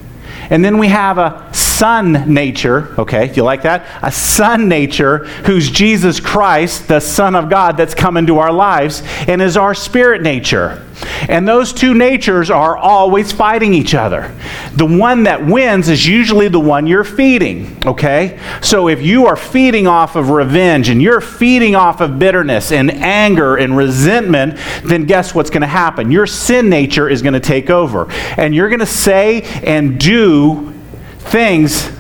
and 0.49 0.65
then 0.65 0.77
we 0.77 0.87
have 0.87 1.17
a 1.17 1.47
son 1.53 2.33
nature, 2.33 2.93
okay, 2.99 3.33
you 3.33 3.43
like 3.43 3.61
that? 3.63 3.85
A 4.01 4.11
son 4.11 4.67
nature 4.67 5.25
who's 5.45 5.69
Jesus 5.69 6.19
Christ, 6.19 6.87
the 6.87 6.99
Son 6.99 7.35
of 7.35 7.49
God 7.49 7.77
that's 7.77 7.93
come 7.93 8.17
into 8.17 8.39
our 8.39 8.51
lives, 8.51 9.03
and 9.27 9.41
is 9.41 9.57
our 9.57 9.75
spirit 9.75 10.21
nature. 10.21 10.85
And 11.29 11.47
those 11.47 11.73
two 11.73 11.93
natures 11.93 12.49
are 12.49 12.77
always 12.77 13.31
fighting 13.31 13.73
each 13.73 13.93
other. 13.93 14.35
The 14.73 14.85
one 14.85 15.23
that 15.23 15.45
wins 15.45 15.89
is 15.89 16.05
usually 16.05 16.47
the 16.47 16.59
one 16.59 16.87
you're 16.87 17.03
feeding, 17.03 17.77
okay? 17.85 18.39
So 18.61 18.89
if 18.89 19.01
you 19.01 19.25
are 19.27 19.35
feeding 19.35 19.87
off 19.87 20.15
of 20.15 20.29
revenge 20.29 20.89
and 20.89 21.01
you're 21.01 21.21
feeding 21.21 21.75
off 21.75 22.01
of 22.01 22.19
bitterness 22.19 22.71
and 22.71 22.91
anger 22.91 23.55
and 23.55 23.77
resentment, 23.77 24.59
then 24.83 25.05
guess 25.05 25.33
what's 25.33 25.49
going 25.49 25.61
to 25.61 25.67
happen? 25.67 26.11
Your 26.11 26.27
sin 26.27 26.69
nature 26.69 27.09
is 27.09 27.21
going 27.21 27.33
to 27.33 27.39
take 27.39 27.69
over. 27.69 28.11
And 28.37 28.53
you're 28.53 28.69
going 28.69 28.79
to 28.79 28.85
say 28.85 29.43
and 29.63 29.99
do 29.99 30.73
things 31.19 31.91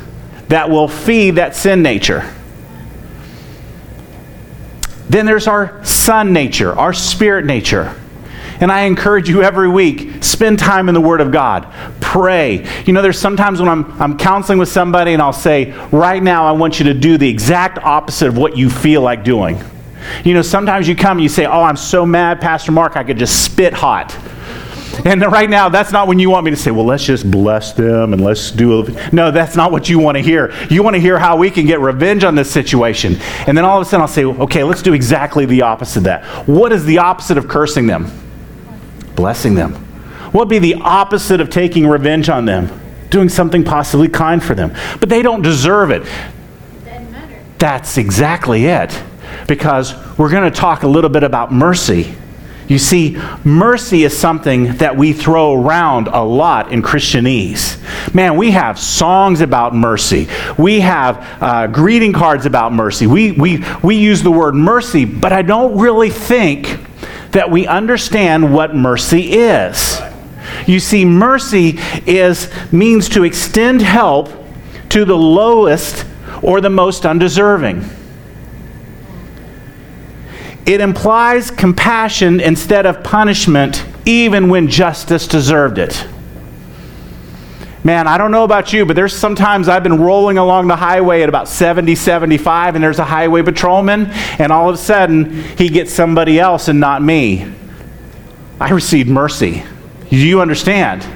that 0.47 0.69
will 0.69 0.87
feed 0.87 1.31
that 1.31 1.55
sin 1.55 1.81
nature. 1.81 2.33
Then 5.09 5.25
there's 5.25 5.47
our 5.47 5.83
son 5.83 6.33
nature, 6.33 6.77
our 6.77 6.93
spirit 6.93 7.45
nature. 7.45 7.98
And 8.59 8.71
I 8.71 8.81
encourage 8.81 9.29
you 9.29 9.41
every 9.41 9.69
week, 9.69 10.23
spend 10.23 10.59
time 10.59 10.89
in 10.89 10.95
the 10.95 11.01
Word 11.01 11.21
of 11.21 11.31
God. 11.31 11.71
Pray. 12.01 12.67
You 12.85 12.93
know, 12.93 13.01
there's 13.01 13.19
sometimes 13.19 13.59
when 13.59 13.69
I'm, 13.69 14.01
I'm 14.01 14.17
counseling 14.17 14.59
with 14.59 14.69
somebody 14.69 15.13
and 15.13 15.21
I'll 15.21 15.31
say, 15.31 15.71
right 15.91 16.21
now, 16.21 16.45
I 16.45 16.51
want 16.51 16.79
you 16.79 16.85
to 16.85 16.93
do 16.93 17.17
the 17.17 17.29
exact 17.29 17.77
opposite 17.79 18.27
of 18.27 18.37
what 18.37 18.57
you 18.57 18.69
feel 18.69 19.01
like 19.01 19.23
doing. 19.23 19.61
You 20.23 20.33
know, 20.33 20.41
sometimes 20.41 20.87
you 20.87 20.95
come 20.95 21.17
and 21.17 21.23
you 21.23 21.29
say, 21.29 21.45
oh, 21.45 21.63
I'm 21.63 21.77
so 21.77 22.05
mad, 22.05 22.41
Pastor 22.41 22.71
Mark, 22.71 22.95
I 22.95 23.03
could 23.03 23.17
just 23.17 23.43
spit 23.43 23.73
hot. 23.73 24.17
And 25.05 25.21
right 25.21 25.49
now, 25.49 25.69
that's 25.69 25.93
not 25.93 26.09
when 26.09 26.19
you 26.19 26.29
want 26.29 26.43
me 26.43 26.51
to 26.51 26.57
say, 26.57 26.71
well, 26.71 26.85
let's 26.85 27.05
just 27.05 27.29
bless 27.29 27.71
them 27.71 28.11
and 28.11 28.21
let's 28.21 28.51
do. 28.51 28.85
No, 29.13 29.31
that's 29.31 29.55
not 29.55 29.71
what 29.71 29.87
you 29.87 29.97
want 29.99 30.17
to 30.17 30.21
hear. 30.21 30.53
You 30.69 30.83
want 30.83 30.95
to 30.95 30.99
hear 30.99 31.17
how 31.17 31.37
we 31.37 31.49
can 31.49 31.65
get 31.65 31.79
revenge 31.79 32.25
on 32.25 32.35
this 32.35 32.51
situation. 32.51 33.15
And 33.47 33.57
then 33.57 33.63
all 33.63 33.79
of 33.79 33.87
a 33.87 33.89
sudden, 33.89 34.01
I'll 34.01 34.07
say, 34.09 34.25
okay, 34.25 34.63
let's 34.63 34.81
do 34.81 34.93
exactly 34.93 35.45
the 35.45 35.61
opposite 35.61 35.99
of 35.99 36.03
that. 36.05 36.25
What 36.47 36.73
is 36.73 36.83
the 36.83 36.97
opposite 36.97 37.37
of 37.37 37.47
cursing 37.47 37.87
them? 37.87 38.11
Blessing 39.19 39.53
them. 39.53 39.73
What 40.31 40.47
would 40.47 40.49
be 40.49 40.59
the 40.59 40.75
opposite 40.75 41.41
of 41.41 41.49
taking 41.49 41.85
revenge 41.85 42.29
on 42.29 42.45
them? 42.45 42.71
Doing 43.09 43.27
something 43.27 43.65
possibly 43.65 44.07
kind 44.07 44.41
for 44.41 44.55
them. 44.55 44.73
But 45.01 45.09
they 45.09 45.21
don't 45.21 45.41
deserve 45.41 45.91
it. 45.91 46.09
That's 47.57 47.97
exactly 47.97 48.67
it. 48.67 48.97
Because 49.45 49.93
we're 50.17 50.29
going 50.29 50.49
to 50.49 50.57
talk 50.57 50.83
a 50.83 50.87
little 50.87 51.09
bit 51.09 51.23
about 51.23 51.51
mercy. 51.51 52.15
You 52.69 52.79
see, 52.79 53.17
mercy 53.43 54.05
is 54.05 54.17
something 54.17 54.75
that 54.77 54.95
we 54.95 55.11
throw 55.11 55.53
around 55.53 56.07
a 56.07 56.23
lot 56.23 56.71
in 56.71 56.81
Christianese. 56.81 58.15
Man, 58.15 58.37
we 58.37 58.51
have 58.51 58.79
songs 58.79 59.41
about 59.41 59.75
mercy. 59.75 60.29
We 60.57 60.79
have 60.79 61.43
uh, 61.43 61.67
greeting 61.67 62.13
cards 62.13 62.45
about 62.45 62.71
mercy. 62.71 63.05
We, 63.05 63.33
we, 63.33 63.65
we 63.83 63.97
use 63.97 64.23
the 64.23 64.31
word 64.31 64.55
mercy, 64.55 65.03
but 65.03 65.33
I 65.33 65.41
don't 65.41 65.77
really 65.77 66.09
think 66.09 66.78
that 67.31 67.49
we 67.49 67.67
understand 67.67 68.53
what 68.53 68.75
mercy 68.75 69.33
is. 69.33 70.01
You 70.65 70.79
see, 70.79 71.05
mercy 71.05 71.79
is 72.05 72.51
means 72.71 73.09
to 73.09 73.23
extend 73.23 73.81
help 73.81 74.29
to 74.89 75.05
the 75.05 75.17
lowest 75.17 76.05
or 76.41 76.61
the 76.61 76.69
most 76.69 77.05
undeserving. 77.05 77.85
It 80.65 80.81
implies 80.81 81.49
compassion 81.49 82.39
instead 82.39 82.85
of 82.85 83.03
punishment, 83.03 83.85
even 84.05 84.49
when 84.49 84.67
justice 84.67 85.27
deserved 85.27 85.77
it. 85.77 86.07
Man, 87.83 88.07
I 88.07 88.17
don't 88.17 88.31
know 88.31 88.43
about 88.43 88.73
you, 88.73 88.85
but 88.85 88.95
there's 88.95 89.15
sometimes 89.15 89.69
I've 89.69 89.83
been 89.83 90.01
rolling 90.01 90.37
along 90.37 90.67
the 90.67 90.75
highway 90.75 91.21
at 91.21 91.29
about 91.29 91.47
70, 91.47 91.95
75, 91.95 92.75
and 92.75 92.83
there's 92.83 92.99
a 92.99 93.05
highway 93.05 93.41
patrolman, 93.41 94.07
and 94.37 94.51
all 94.51 94.69
of 94.69 94.75
a 94.75 94.77
sudden 94.77 95.31
he 95.57 95.69
gets 95.69 95.93
somebody 95.93 96.39
else 96.39 96.67
and 96.67 96.79
not 96.81 97.01
me. 97.01 97.49
I 98.59 98.71
received 98.71 99.09
mercy. 99.09 99.63
Do 100.09 100.17
you 100.17 100.41
understand? 100.41 101.07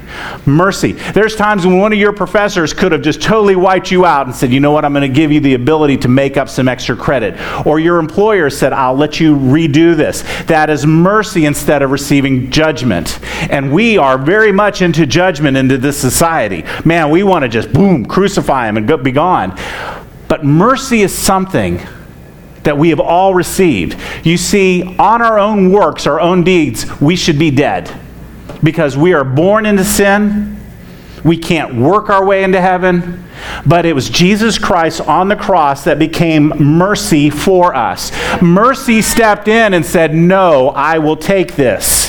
Mercy. 0.46 0.92
There's 0.92 1.36
times 1.36 1.66
when 1.66 1.80
one 1.80 1.92
of 1.92 1.98
your 1.98 2.14
professors 2.14 2.74
could 2.74 2.92
have 2.92 3.02
just 3.02 3.24
totally 3.24 3.56
wiped 3.56 3.90
you 3.90 4.06
out 4.06 4.28
and 4.28 4.36
said, 4.36 4.52
you 4.52 4.60
know 4.60 4.72
what, 4.72 4.86
I'm 4.86 4.94
going 4.94 5.02
to 5.02 5.14
give 5.14 5.32
you 5.32 5.40
the 5.40 5.56
ability 5.56 5.98
to 5.98 6.08
make 6.08 6.38
up 6.38 6.48
some 6.48 6.68
extra 6.68 6.96
credit. 6.96 7.36
Or 7.66 7.80
your 7.80 7.98
employer 7.98 8.52
said, 8.52 8.72
I'll 8.72 8.96
let 8.96 9.20
you 9.20 9.36
redo 9.36 9.96
this. 9.96 10.22
That 10.44 10.70
is 10.70 10.86
mercy 10.86 11.46
instead 11.46 11.82
of 11.82 11.90
receiving 11.90 12.52
judgment. 12.52 13.20
And 13.50 13.74
we 13.74 13.98
are 13.98 14.20
very 14.20 14.52
much 14.52 14.84
into 14.84 15.08
judgment 15.08 15.58
into 15.58 15.80
this 15.80 16.00
society. 16.00 16.64
Man, 16.86 17.10
we 17.10 17.24
want 17.24 17.42
to 17.44 17.50
just 17.50 17.74
boom, 17.74 18.06
crucify 18.06 18.70
him 18.70 18.78
and 18.78 18.88
go, 18.88 18.98
be 18.98 19.12
gone. 19.12 19.58
But 20.28 20.46
mercy 20.46 21.02
is 21.02 21.14
something 21.14 21.82
that 22.62 22.78
we 22.78 22.90
have 22.90 23.00
all 23.00 23.34
received. 23.34 24.00
You 24.24 24.38
see, 24.38 24.84
on 24.98 25.24
our 25.24 25.40
own 25.40 25.72
works, 25.72 26.06
our 26.06 26.20
own 26.20 26.44
deeds, 26.44 27.02
we 27.02 27.16
should 27.16 27.40
be 27.40 27.50
dead 27.50 28.03
because 28.64 28.98
we 28.98 29.14
are 29.14 29.24
born 29.24 29.66
into 29.66 29.84
sin. 29.84 30.60
We 31.24 31.38
can't 31.38 31.76
work 31.76 32.10
our 32.10 32.26
way 32.26 32.44
into 32.44 32.60
heaven. 32.60 33.24
But 33.66 33.86
it 33.86 33.94
was 33.94 34.10
Jesus 34.10 34.58
Christ 34.58 35.02
on 35.02 35.28
the 35.28 35.36
cross 35.36 35.84
that 35.84 36.00
became 36.00 36.50
mercy 36.50 37.30
for 37.30 37.76
us. 37.76 38.12
Mercy 38.42 39.02
stepped 39.02 39.48
in 39.48 39.74
and 39.74 39.86
said, 39.86 40.14
No, 40.14 40.70
I 40.70 41.00
will 41.00 41.18
take 41.18 41.56
this. 41.56 42.03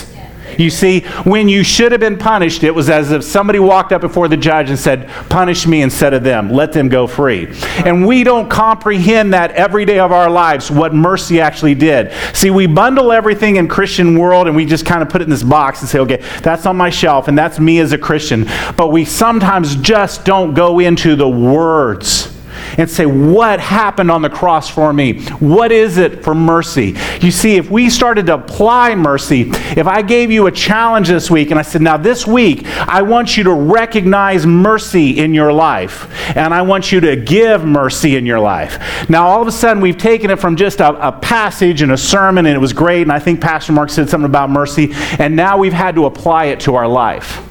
You 0.58 0.70
see, 0.70 1.00
when 1.24 1.48
you 1.48 1.62
should 1.62 1.92
have 1.92 2.00
been 2.00 2.18
punished, 2.18 2.64
it 2.64 2.74
was 2.74 2.90
as 2.90 3.10
if 3.12 3.24
somebody 3.24 3.58
walked 3.58 3.92
up 3.92 4.00
before 4.00 4.28
the 4.28 4.36
judge 4.36 4.70
and 4.70 4.78
said, 4.78 5.08
Punish 5.28 5.66
me 5.66 5.82
instead 5.82 6.14
of 6.14 6.22
them. 6.22 6.50
Let 6.50 6.72
them 6.72 6.88
go 6.88 7.06
free. 7.06 7.48
And 7.84 8.06
we 8.06 8.24
don't 8.24 8.48
comprehend 8.48 9.34
that 9.34 9.52
every 9.52 9.84
day 9.84 9.98
of 9.98 10.12
our 10.12 10.30
lives, 10.30 10.70
what 10.70 10.94
mercy 10.94 11.40
actually 11.40 11.74
did. 11.74 12.12
See, 12.34 12.50
we 12.50 12.66
bundle 12.66 13.12
everything 13.12 13.56
in 13.56 13.68
Christian 13.68 14.18
world 14.18 14.46
and 14.46 14.56
we 14.56 14.64
just 14.64 14.86
kind 14.86 15.02
of 15.02 15.08
put 15.08 15.20
it 15.20 15.24
in 15.24 15.30
this 15.30 15.42
box 15.42 15.80
and 15.80 15.88
say, 15.88 15.98
okay, 16.00 16.22
that's 16.42 16.66
on 16.66 16.76
my 16.76 16.90
shelf 16.90 17.28
and 17.28 17.36
that's 17.36 17.58
me 17.58 17.78
as 17.78 17.92
a 17.92 17.98
Christian. 17.98 18.46
But 18.76 18.88
we 18.88 19.04
sometimes 19.04 19.76
just 19.76 20.24
don't 20.24 20.54
go 20.54 20.78
into 20.80 21.16
the 21.16 21.28
words 21.28 22.33
and 22.78 22.88
say, 22.88 23.06
What 23.06 23.60
happened 23.60 24.10
on 24.10 24.22
the 24.22 24.30
cross 24.30 24.68
for 24.68 24.92
me? 24.92 25.20
What 25.38 25.72
is 25.72 25.98
it 25.98 26.22
for 26.22 26.34
mercy? 26.34 26.96
You 27.20 27.30
see, 27.30 27.56
if 27.56 27.70
we 27.70 27.90
started 27.90 28.26
to 28.26 28.34
apply 28.34 28.94
mercy, 28.94 29.50
if 29.76 29.86
I 29.86 30.02
gave 30.02 30.30
you 30.30 30.46
a 30.46 30.52
challenge 30.52 31.08
this 31.08 31.30
week 31.30 31.50
and 31.50 31.58
I 31.58 31.62
said, 31.62 31.82
Now 31.82 31.96
this 31.96 32.26
week, 32.26 32.66
I 32.88 33.02
want 33.02 33.36
you 33.36 33.44
to 33.44 33.52
recognize 33.52 34.46
mercy 34.46 35.18
in 35.18 35.34
your 35.34 35.52
life, 35.52 36.36
and 36.36 36.52
I 36.52 36.62
want 36.62 36.92
you 36.92 37.00
to 37.00 37.16
give 37.16 37.64
mercy 37.64 38.16
in 38.16 38.26
your 38.26 38.40
life. 38.40 39.08
Now, 39.08 39.26
all 39.26 39.42
of 39.42 39.48
a 39.48 39.52
sudden, 39.52 39.82
we've 39.82 39.98
taken 39.98 40.30
it 40.30 40.38
from 40.38 40.56
just 40.56 40.80
a, 40.80 41.08
a 41.08 41.12
passage 41.12 41.82
and 41.82 41.92
a 41.92 41.96
sermon, 41.96 42.46
and 42.46 42.54
it 42.54 42.60
was 42.60 42.72
great, 42.72 43.02
and 43.02 43.12
I 43.12 43.18
think 43.18 43.40
Pastor 43.40 43.72
Mark 43.72 43.90
said 43.90 44.08
something 44.08 44.28
about 44.28 44.50
mercy, 44.50 44.90
and 45.18 45.36
now 45.36 45.58
we've 45.58 45.72
had 45.72 45.94
to 45.96 46.06
apply 46.06 46.46
it 46.46 46.60
to 46.60 46.74
our 46.74 46.88
life 46.88 47.42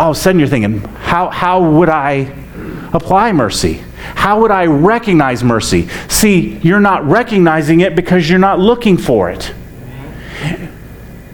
all 0.00 0.12
of 0.12 0.16
a 0.16 0.20
sudden 0.20 0.38
you're 0.38 0.48
thinking, 0.48 0.80
how, 0.94 1.28
how 1.28 1.62
would 1.62 1.90
I 1.90 2.24
apply 2.92 3.32
mercy? 3.32 3.82
How 3.96 4.40
would 4.40 4.50
I 4.50 4.66
recognize 4.66 5.44
mercy? 5.44 5.88
See, 6.08 6.58
you're 6.58 6.80
not 6.80 7.04
recognizing 7.04 7.80
it 7.80 7.94
because 7.94 8.28
you're 8.28 8.38
not 8.38 8.58
looking 8.58 8.96
for 8.96 9.30
it. 9.30 9.52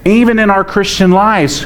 Even 0.05 0.39
in 0.39 0.49
our 0.49 0.63
Christian 0.63 1.11
lives, 1.11 1.65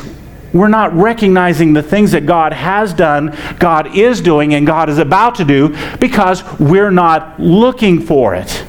we're 0.53 0.67
not 0.67 0.93
recognizing 0.93 1.73
the 1.73 1.83
things 1.83 2.11
that 2.11 2.25
God 2.25 2.53
has 2.53 2.93
done, 2.93 3.37
God 3.59 3.95
is 3.95 4.21
doing, 4.21 4.53
and 4.53 4.67
God 4.67 4.89
is 4.89 4.97
about 4.97 5.35
to 5.35 5.45
do 5.45 5.75
because 5.97 6.43
we're 6.59 6.91
not 6.91 7.39
looking 7.39 8.01
for 8.01 8.35
it. 8.35 8.65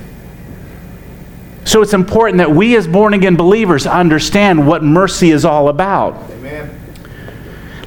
So 1.64 1.80
it's 1.80 1.94
important 1.94 2.38
that 2.38 2.50
we, 2.50 2.76
as 2.76 2.86
born 2.86 3.14
again 3.14 3.36
believers, 3.36 3.86
understand 3.86 4.66
what 4.66 4.82
mercy 4.82 5.30
is 5.30 5.44
all 5.44 5.68
about. 5.68 6.30
Amen. 6.32 6.81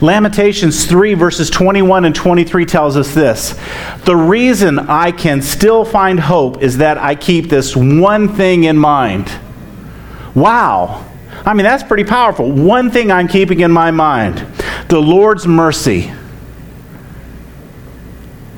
Lamentations 0.01 0.85
3, 0.85 1.13
verses 1.13 1.49
21 1.49 2.05
and 2.05 2.15
23 2.15 2.65
tells 2.65 2.97
us 2.97 3.13
this 3.13 3.57
The 4.03 4.15
reason 4.15 4.79
I 4.79 5.11
can 5.11 5.41
still 5.41 5.85
find 5.85 6.19
hope 6.19 6.61
is 6.61 6.77
that 6.77 6.97
I 6.97 7.15
keep 7.15 7.49
this 7.49 7.75
one 7.75 8.35
thing 8.35 8.65
in 8.65 8.77
mind. 8.77 9.31
Wow. 10.33 11.05
I 11.45 11.53
mean, 11.53 11.63
that's 11.63 11.83
pretty 11.83 12.03
powerful. 12.03 12.51
One 12.51 12.89
thing 12.91 13.11
I'm 13.11 13.27
keeping 13.27 13.59
in 13.61 13.71
my 13.71 13.91
mind 13.91 14.45
the 14.89 14.99
Lord's 14.99 15.47
mercy 15.47 16.11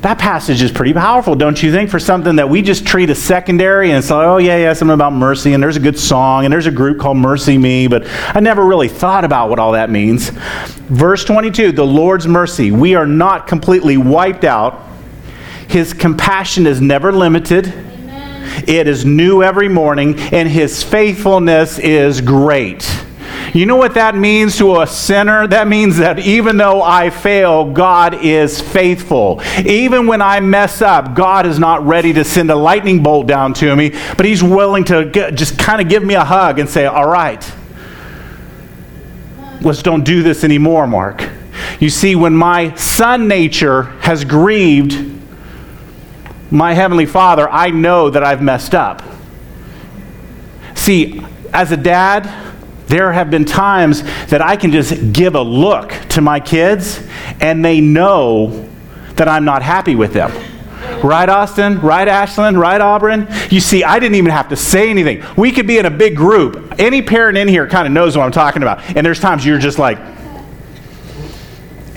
that 0.02 0.18
passage 0.18 0.62
is 0.62 0.70
pretty 0.70 0.92
powerful, 0.92 1.34
don't 1.34 1.60
you 1.60 1.72
think, 1.72 1.90
for 1.90 1.98
something 1.98 2.36
that 2.36 2.48
we 2.48 2.62
just 2.62 2.86
treat 2.86 3.10
as 3.10 3.20
secondary 3.20 3.90
and 3.90 3.98
it's 3.98 4.10
like, 4.10 4.26
oh, 4.26 4.36
yeah, 4.36 4.56
yeah, 4.56 4.72
something 4.72 4.94
about 4.94 5.12
mercy, 5.12 5.54
and 5.54 5.62
there's 5.62 5.76
a 5.76 5.80
good 5.80 5.98
song, 5.98 6.44
and 6.44 6.52
there's 6.52 6.66
a 6.66 6.70
group 6.70 7.00
called 7.00 7.16
MercyMe, 7.16 7.90
but 7.90 8.06
I 8.34 8.38
never 8.38 8.64
really 8.64 8.88
thought 8.88 9.24
about 9.24 9.50
what 9.50 9.58
all 9.58 9.72
that 9.72 9.90
means. 9.90 10.30
Verse 10.88 11.24
22 11.24 11.72
the 11.72 11.84
Lord's 11.84 12.28
mercy. 12.28 12.70
We 12.70 12.94
are 12.94 13.06
not 13.06 13.48
completely 13.48 13.96
wiped 13.96 14.44
out, 14.44 14.86
His 15.68 15.92
compassion 15.92 16.66
is 16.66 16.80
never 16.80 17.12
limited. 17.12 17.72
It 18.66 18.88
is 18.88 19.04
new 19.04 19.42
every 19.42 19.68
morning, 19.68 20.18
and 20.18 20.48
his 20.48 20.82
faithfulness 20.82 21.78
is 21.78 22.20
great. 22.20 22.82
You 23.54 23.66
know 23.66 23.76
what 23.76 23.94
that 23.94 24.14
means 24.14 24.58
to 24.58 24.80
a 24.80 24.86
sinner? 24.86 25.46
That 25.46 25.68
means 25.68 25.96
that 25.98 26.18
even 26.18 26.56
though 26.56 26.82
I 26.82 27.10
fail, 27.10 27.72
God 27.72 28.22
is 28.22 28.60
faithful. 28.60 29.40
Even 29.64 30.06
when 30.06 30.20
I 30.20 30.40
mess 30.40 30.82
up, 30.82 31.14
God 31.14 31.46
is 31.46 31.58
not 31.58 31.86
ready 31.86 32.12
to 32.12 32.24
send 32.24 32.50
a 32.50 32.54
lightning 32.54 33.02
bolt 33.02 33.26
down 33.26 33.54
to 33.54 33.74
me, 33.74 33.90
but 34.16 34.26
He's 34.26 34.42
willing 34.42 34.84
to 34.84 35.06
get, 35.06 35.34
just 35.34 35.58
kind 35.58 35.80
of 35.80 35.88
give 35.88 36.02
me 36.02 36.14
a 36.14 36.24
hug 36.24 36.58
and 36.58 36.68
say, 36.68 36.86
All 36.86 37.08
right, 37.08 37.42
let's 39.62 39.82
don't 39.82 40.04
do 40.04 40.22
this 40.22 40.44
anymore, 40.44 40.86
Mark. 40.86 41.28
You 41.80 41.90
see, 41.90 42.14
when 42.16 42.34
my 42.34 42.74
son 42.74 43.28
nature 43.28 43.84
has 44.00 44.24
grieved 44.24 45.16
my 46.50 46.74
Heavenly 46.74 47.06
Father, 47.06 47.48
I 47.48 47.70
know 47.70 48.10
that 48.10 48.22
I've 48.22 48.42
messed 48.42 48.74
up. 48.74 49.02
See, 50.74 51.22
as 51.52 51.72
a 51.72 51.76
dad, 51.76 52.47
there 52.88 53.12
have 53.12 53.30
been 53.30 53.44
times 53.44 54.02
that 54.26 54.42
I 54.42 54.56
can 54.56 54.72
just 54.72 55.12
give 55.12 55.34
a 55.34 55.42
look 55.42 55.90
to 56.10 56.20
my 56.20 56.40
kids 56.40 57.02
and 57.40 57.64
they 57.64 57.80
know 57.80 58.68
that 59.14 59.28
I'm 59.28 59.44
not 59.44 59.62
happy 59.62 59.94
with 59.94 60.12
them. 60.12 60.32
Right, 61.02 61.28
Austin? 61.28 61.80
Right, 61.80 62.08
Ashlyn? 62.08 62.58
Right, 62.58 62.80
Auburn? 62.80 63.28
You 63.50 63.60
see, 63.60 63.84
I 63.84 63.98
didn't 63.98 64.14
even 64.16 64.30
have 64.30 64.48
to 64.48 64.56
say 64.56 64.90
anything. 64.90 65.22
We 65.36 65.52
could 65.52 65.66
be 65.66 65.78
in 65.78 65.86
a 65.86 65.90
big 65.90 66.16
group. 66.16 66.74
Any 66.78 67.02
parent 67.02 67.36
in 67.36 67.46
here 67.46 67.68
kind 67.68 67.86
of 67.86 67.92
knows 67.92 68.16
what 68.16 68.24
I'm 68.24 68.32
talking 68.32 68.62
about. 68.62 68.80
And 68.96 69.04
there's 69.04 69.20
times 69.20 69.44
you're 69.44 69.58
just 69.58 69.78
like, 69.78 69.98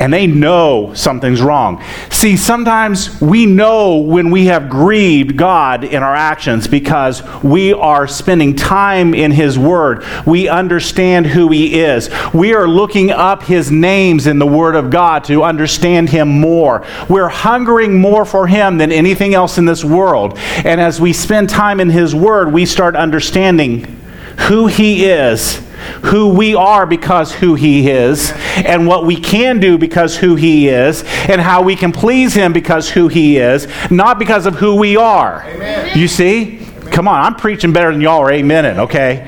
and 0.02 0.12
they 0.12 0.26
know 0.26 0.92
something's 0.96 1.44
wrong. 1.44 1.84
See, 2.10 2.36
sometimes 2.36 3.22
we 3.22 3.46
know 3.46 3.98
when 3.98 4.32
we 4.32 4.48
have 4.48 4.68
grieved 4.68 5.38
God 5.38 5.84
in 5.84 6.02
our 6.02 6.16
actions 6.16 6.68
because 6.68 7.22
we 7.44 7.72
are 7.74 8.08
spending 8.08 8.56
time 8.56 9.14
in 9.14 9.30
His 9.30 9.60
Word. 9.60 10.04
We 10.26 10.50
understand 10.50 11.28
who 11.28 11.50
He 11.50 11.80
is. 11.80 12.10
We 12.34 12.56
are 12.56 12.68
looking 12.68 13.12
up 13.12 13.44
His 13.44 13.70
names 13.70 14.26
in 14.26 14.40
the 14.40 14.48
Word 14.48 14.74
of 14.74 14.90
God 14.90 15.24
to 15.26 15.44
understand 15.44 16.10
Him 16.10 16.30
more. 16.30 16.84
We're 17.08 17.30
hungering 17.30 18.02
more 18.02 18.26
for 18.26 18.48
Him 18.48 18.80
than 18.80 18.92
anything 18.92 19.36
else 19.36 19.60
in 19.60 19.66
this 19.66 19.86
world. 19.86 20.36
And 20.66 20.82
as 20.82 21.00
we 21.00 21.14
spend 21.14 21.48
time 21.48 21.80
in 21.80 21.92
His 21.92 22.16
Word, 22.16 22.52
we 22.52 22.66
start 22.66 22.96
understanding 22.96 24.02
who 24.48 24.66
He 24.66 25.06
is 25.06 25.62
who 26.04 26.30
we 26.30 26.56
are 26.56 26.86
because 26.86 27.34
who 27.34 27.56
he 27.56 27.90
is 27.90 28.32
and 28.58 28.88
what 28.88 29.06
we 29.06 29.16
can 29.16 29.60
do 29.60 29.78
because 29.78 30.18
who 30.18 30.36
he 30.36 30.68
is 30.68 31.04
and 31.30 31.42
how 31.42 31.62
we 31.62 31.76
can 31.76 31.92
please 31.92 32.34
him 32.34 32.54
because 32.54 32.90
who 32.90 33.08
he 33.08 33.38
is 33.38 33.68
not 33.92 34.20
because 34.20 34.46
of 34.46 34.56
who 34.56 34.76
we 34.76 34.96
are 34.98 35.44
Amen. 35.44 35.98
you 35.98 36.08
see 36.08 36.58
Amen. 36.58 36.92
come 36.92 37.08
on 37.08 37.22
i'm 37.22 37.36
preaching 37.36 37.74
better 37.74 37.92
than 37.92 38.02
y'all 38.02 38.22
are 38.22 38.32
amen 38.32 38.80
okay 38.80 39.22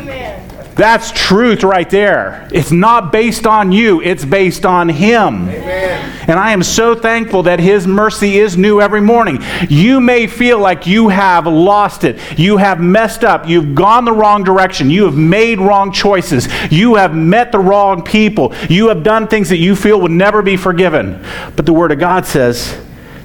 Amen. 0.00 0.74
that's 0.74 1.10
truth 1.12 1.62
right 1.64 1.90
there 1.90 2.48
it's 2.52 2.72
not 2.72 3.12
based 3.12 3.46
on 3.46 3.72
you 3.72 4.00
it's 4.02 4.24
based 4.24 4.64
on 4.66 4.88
him 4.88 5.48
Amen. 5.48 5.95
And 6.28 6.38
I 6.38 6.52
am 6.52 6.62
so 6.62 6.94
thankful 6.94 7.44
that 7.44 7.60
His 7.60 7.86
mercy 7.86 8.38
is 8.38 8.56
new 8.56 8.80
every 8.80 9.00
morning. 9.00 9.38
You 9.68 10.00
may 10.00 10.26
feel 10.26 10.58
like 10.58 10.86
you 10.86 11.08
have 11.08 11.46
lost 11.46 12.04
it. 12.04 12.18
You 12.38 12.56
have 12.56 12.80
messed 12.80 13.24
up. 13.24 13.48
You've 13.48 13.74
gone 13.74 14.04
the 14.04 14.12
wrong 14.12 14.42
direction. 14.44 14.90
You 14.90 15.04
have 15.04 15.16
made 15.16 15.60
wrong 15.60 15.92
choices. 15.92 16.48
You 16.70 16.96
have 16.96 17.14
met 17.14 17.52
the 17.52 17.58
wrong 17.58 18.02
people. 18.02 18.54
You 18.68 18.88
have 18.88 19.02
done 19.02 19.28
things 19.28 19.48
that 19.50 19.58
you 19.58 19.76
feel 19.76 20.00
would 20.00 20.10
never 20.10 20.42
be 20.42 20.56
forgiven. 20.56 21.24
But 21.54 21.66
the 21.66 21.72
Word 21.72 21.92
of 21.92 21.98
God 21.98 22.26
says 22.26 22.76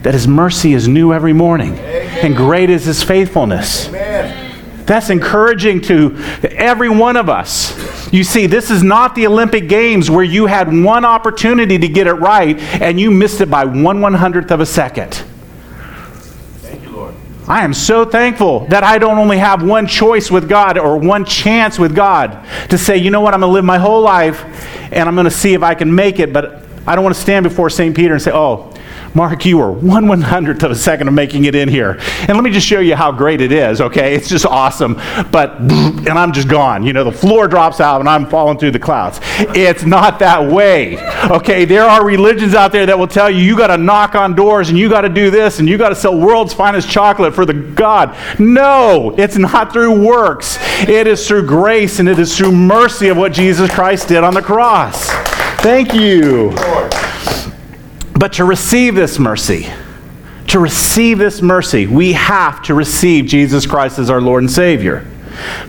that 0.04 0.14
His 0.14 0.28
mercy 0.28 0.74
is 0.74 0.88
new 0.88 1.14
every 1.14 1.34
morning, 1.34 1.74
Amen. 1.74 2.26
and 2.26 2.36
great 2.36 2.70
is 2.70 2.86
His 2.86 3.04
faithfulness. 3.04 3.88
Amen. 3.88 4.41
That's 4.86 5.10
encouraging 5.10 5.82
to 5.82 6.18
every 6.44 6.90
one 6.90 7.16
of 7.16 7.30
us. 7.30 8.12
You 8.12 8.24
see, 8.24 8.46
this 8.46 8.70
is 8.70 8.84
not 8.84 9.16
the 9.16 9.28
Olympic 9.28 9.70
Games 9.70 10.10
where 10.10 10.24
you 10.24 10.46
had 10.46 10.68
one 10.68 11.06
opportunity 11.06 11.78
to 11.78 11.88
get 11.88 12.08
it 12.08 12.14
right 12.14 12.58
and 12.82 13.00
you 13.00 13.12
missed 13.12 13.42
it 13.42 13.50
by 13.50 13.66
one 13.66 14.02
one 14.02 14.14
hundredth 14.14 14.52
of 14.52 14.60
a 14.60 14.66
second. 14.66 15.14
Thank 16.62 16.84
you, 16.84 16.92
Lord. 16.92 17.16
I 17.48 17.64
am 17.64 17.74
so 17.74 18.06
thankful 18.06 18.68
that 18.68 18.84
I 18.84 18.98
don't 18.98 19.18
only 19.18 19.38
have 19.38 19.64
one 19.64 19.88
choice 19.88 20.30
with 20.30 20.50
God 20.50 20.78
or 20.78 20.98
one 20.98 21.26
chance 21.26 21.80
with 21.80 21.96
God 21.96 22.46
to 22.70 22.78
say, 22.78 22.98
you 22.98 23.12
know 23.12 23.22
what, 23.22 23.34
I'm 23.34 23.40
going 23.40 23.50
to 23.50 23.54
live 23.54 23.66
my 23.66 23.78
whole 23.78 24.02
life 24.02 24.44
and 24.92 25.08
I'm 25.08 25.16
going 25.16 25.26
to 25.26 25.32
see 25.32 25.54
if 25.54 25.64
I 25.64 25.74
can 25.74 25.94
make 25.94 26.20
it, 26.20 26.34
but 26.34 26.66
I 26.86 26.96
don't 26.96 27.04
want 27.04 27.16
to 27.16 27.22
stand 27.22 27.44
before 27.44 27.70
St. 27.70 27.96
Peter 27.96 28.14
and 28.14 28.22
say, 28.22 28.32
oh, 28.34 28.71
Mark, 29.14 29.46
you 29.46 29.58
were 29.58 29.72
one 29.72 30.08
one 30.08 30.22
hundredth 30.22 30.64
of 30.64 30.72
a 30.72 30.76
second 30.76 31.08
of 31.08 31.14
making 31.14 31.46
it 31.46 31.56
in 31.56 31.68
here. 31.68 31.98
And 32.28 32.30
let 32.30 32.44
me 32.44 32.52
just 32.52 32.66
show 32.66 32.80
you 32.80 32.96
how 32.96 33.12
great 33.12 33.42
it 33.42 33.52
is, 33.52 33.82
okay? 33.82 34.16
It's 34.16 34.30
just 34.30 34.46
awesome. 34.46 34.96
But, 35.32 35.58
and 35.60 36.10
I'm 36.10 36.32
just 36.32 36.48
gone. 36.48 36.84
You 36.84 36.94
know, 36.94 37.04
the 37.04 37.12
floor 37.12 37.48
drops 37.48 37.82
out 37.82 38.00
and 38.00 38.10
I'm 38.10 38.26
falling 38.28 38.58
through 38.58 38.72
the 38.72 38.80
clouds. 38.80 39.20
It's 39.40 39.84
not 39.84 40.20
that 40.20 40.52
way, 40.52 40.98
okay? 41.30 41.66
There 41.66 41.84
are 41.84 42.06
religions 42.06 42.56
out 42.56 42.72
there 42.72 42.86
that 42.86 42.98
will 42.98 43.08
tell 43.08 43.30
you 43.30 43.40
you 43.40 43.58
got 43.58 43.68
to 43.68 43.78
knock 43.78 44.16
on 44.16 44.34
doors 44.34 44.70
and 44.70 44.78
you 44.78 44.90
got 44.90 45.02
to 45.02 45.10
do 45.10 45.30
this 45.30 45.60
and 45.60 45.68
you 45.68 45.78
got 45.78 45.90
to 45.90 45.96
sell 45.96 46.18
world's 46.18 46.54
finest 46.54 46.90
chocolate 46.90 47.36
for 47.36 47.46
the 47.46 47.54
God. 47.54 48.16
No, 48.40 49.14
it's 49.18 49.38
not 49.38 49.74
through 49.74 50.06
works. 50.06 50.58
It 50.88 51.08
is 51.08 51.28
through 51.28 51.48
grace 51.48 52.00
and 52.00 52.08
it 52.08 52.18
is 52.20 52.38
through 52.38 52.54
mercy 52.54 53.10
of 53.10 53.18
what 53.18 53.34
Jesus 53.34 53.70
Christ 53.70 54.08
did 54.08 54.24
on 54.24 54.34
the 54.34 54.42
cross. 54.42 55.10
Thank 55.62 55.94
you. 55.94 56.52
But 58.14 58.34
to 58.34 58.46
receive 58.46 58.96
this 58.96 59.18
mercy, 59.18 59.68
to 60.48 60.60
receive 60.60 61.18
this 61.18 61.42
mercy, 61.42 61.88
we 61.88 62.14
have 62.14 62.62
to 62.64 62.74
receive 62.74 63.26
Jesus 63.26 63.66
Christ 63.66 64.00
as 64.00 64.10
our 64.10 64.22
Lord 64.22 64.44
and 64.44 64.52
Savior. 64.52 65.08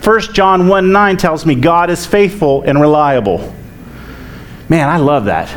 1 0.03 0.21
John 0.35 0.69
1 0.69 0.93
9 0.93 1.17
tells 1.17 1.47
me 1.47 1.55
God 1.55 1.89
is 1.89 2.05
faithful 2.05 2.63
and 2.63 2.81
reliable. 2.81 3.55
Man, 4.69 4.89
I 4.89 4.97
love 4.99 5.27
that. 5.27 5.55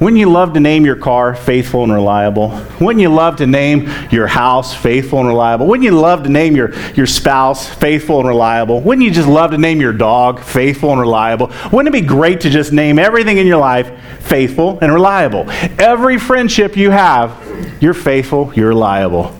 Wouldn't 0.00 0.18
you 0.18 0.28
love 0.28 0.54
to 0.54 0.60
name 0.60 0.84
your 0.84 0.96
car 0.96 1.36
faithful 1.36 1.84
and 1.84 1.92
reliable? 1.92 2.48
Wouldn't 2.80 3.00
you 3.00 3.10
love 3.10 3.36
to 3.36 3.46
name 3.46 3.88
your 4.10 4.26
house 4.26 4.74
faithful 4.74 5.20
and 5.20 5.28
reliable? 5.28 5.68
Wouldn't 5.68 5.84
you 5.84 5.92
love 5.92 6.24
to 6.24 6.28
name 6.28 6.56
your, 6.56 6.74
your 6.94 7.06
spouse 7.06 7.68
faithful 7.68 8.18
and 8.18 8.28
reliable? 8.28 8.80
Wouldn't 8.80 9.04
you 9.04 9.12
just 9.12 9.28
love 9.28 9.52
to 9.52 9.58
name 9.58 9.80
your 9.80 9.92
dog 9.92 10.40
faithful 10.40 10.90
and 10.90 11.00
reliable? 11.00 11.52
Wouldn't 11.72 11.94
it 11.94 12.00
be 12.02 12.06
great 12.06 12.40
to 12.40 12.50
just 12.50 12.72
name 12.72 12.98
everything 12.98 13.38
in 13.38 13.46
your 13.46 13.58
life 13.58 13.92
faithful 14.20 14.80
and 14.82 14.92
reliable? 14.92 15.48
Every 15.78 16.18
friendship 16.18 16.76
you 16.76 16.90
have, 16.90 17.78
you're 17.80 17.94
faithful, 17.94 18.52
you're 18.54 18.68
reliable. 18.68 19.34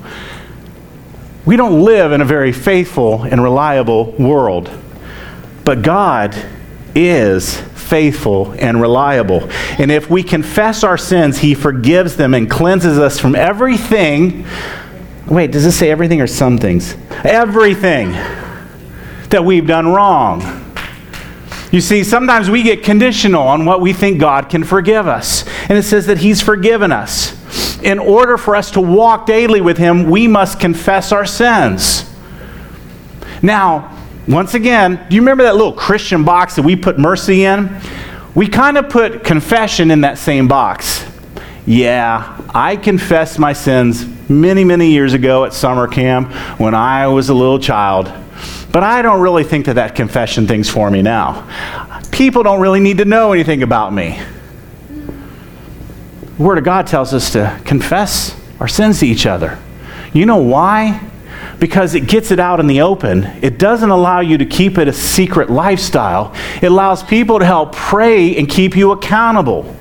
We 1.45 1.57
don't 1.57 1.83
live 1.83 2.13
in 2.13 2.21
a 2.21 2.25
very 2.25 2.53
faithful 2.53 3.25
and 3.25 3.43
reliable 3.43 4.13
world, 4.13 4.71
but 5.65 5.83
God 5.83 6.35
is 6.95 7.61
faithful 7.85 8.53
and 8.59 8.81
reliable. 8.81 9.49
And 9.79 9.91
if 9.91 10.11
we 10.11 10.23
confess 10.23 10.83
our 10.83 10.99
sins, 10.99 11.39
He 11.39 11.55
forgives 11.55 12.17
them 12.17 12.35
and 12.35 12.51
cleanses 12.51 12.99
us 12.99 13.19
from 13.19 13.35
everything. 13.35 14.47
Wait, 15.27 15.51
does 15.51 15.65
this 15.65 15.79
say 15.79 15.91
everything 15.91 16.21
or 16.21 16.27
some 16.27 16.59
things? 16.59 16.97
Everything 17.25 18.13
that 19.31 19.45
we've 19.45 19.67
done 19.67 19.89
wrong. 19.89 20.65
You 21.73 21.81
see, 21.81 22.05
sometimes 22.05 22.49
we 22.49 22.63
get 22.63 22.85
conditional 22.85 23.43
on 23.43 23.65
what 23.65 23.81
we 23.81 23.93
think 23.93 24.21
God 24.21 24.49
can 24.49 24.65
forgive 24.65 25.09
us. 25.09 25.45
And 25.69 25.77
it 25.77 25.83
says 25.83 26.07
that 26.07 26.19
He's 26.19 26.41
forgiven 26.41 26.93
us. 26.93 27.35
In 27.83 27.99
order 27.99 28.39
for 28.39 28.57
us 28.57 28.71
to 28.73 28.81
walk 28.81 29.27
daily 29.27 29.61
with 29.61 29.77
Him, 29.77 30.09
we 30.09 30.27
must 30.29 30.61
confess 30.61 31.13
our 31.13 31.27
sins. 31.27 32.11
Now, 33.43 33.94
once 34.27 34.55
again, 34.55 35.05
do 35.09 35.17
you 35.17 35.23
remember 35.23 35.43
that 35.43 35.55
little 35.55 35.73
Christian 35.73 36.25
box 36.25 36.57
that 36.57 36.63
we 36.63 36.77
put 36.77 36.99
mercy 36.99 37.45
in? 37.45 37.81
We 38.35 38.49
kind 38.49 38.79
of 38.79 38.89
put 38.89 39.23
confession 39.23 39.91
in 39.91 40.01
that 40.01 40.19
same 40.19 40.49
box. 40.49 41.05
Yeah, 41.67 42.41
I 42.55 42.77
confessed 42.77 43.39
my 43.39 43.53
sins 43.53 44.07
many, 44.29 44.65
many 44.65 44.91
years 44.91 45.13
ago 45.13 45.45
at 45.45 45.53
summer 45.53 45.87
camp 45.87 46.33
when 46.59 46.75
I 46.75 47.07
was 47.07 47.29
a 47.29 47.35
little 47.35 47.59
child. 47.59 48.13
But 48.73 48.83
I 48.83 49.03
don't 49.03 49.21
really 49.21 49.45
think 49.45 49.67
that 49.67 49.75
that 49.75 49.95
confession 49.95 50.47
thing's 50.47 50.69
for 50.69 50.91
me 50.91 51.03
now. 51.03 51.49
People 52.11 52.43
don't 52.43 52.61
really 52.61 52.81
need 52.81 52.99
to 52.99 53.05
know 53.05 53.33
anything 53.33 53.63
about 53.63 53.93
me. 53.93 54.19
The 56.37 56.43
Word 56.43 56.59
of 56.59 56.65
God 56.65 56.87
tells 56.87 57.15
us 57.15 57.33
to 57.33 57.61
confess 57.65 58.37
our 58.59 58.69
sins 58.69 59.01
to 59.01 59.07
each 59.07 59.27
other. 59.27 59.59
You 60.13 60.27
know 60.27 60.39
why? 60.39 61.01
Because 61.59 61.95
it 61.95 62.07
gets 62.07 62.31
it 62.31 62.39
out 62.39 62.61
in 62.61 62.67
the 62.67 62.81
open. 62.81 63.25
It 63.43 63.59
doesn't 63.59 63.91
allow 63.91 64.21
you 64.21 64.39
to 64.39 64.47
keep 64.47 64.79
it 64.79 64.89
a 64.89 64.93
secret 64.93 65.51
lifestyle. 65.51 66.35
It 66.63 66.67
allows 66.67 67.03
people 67.03 67.39
to 67.39 67.45
help 67.45 67.75
pray 67.75 68.37
and 68.37 68.49
keep 68.49 68.77
you 68.77 68.93
accountable. 68.93 69.75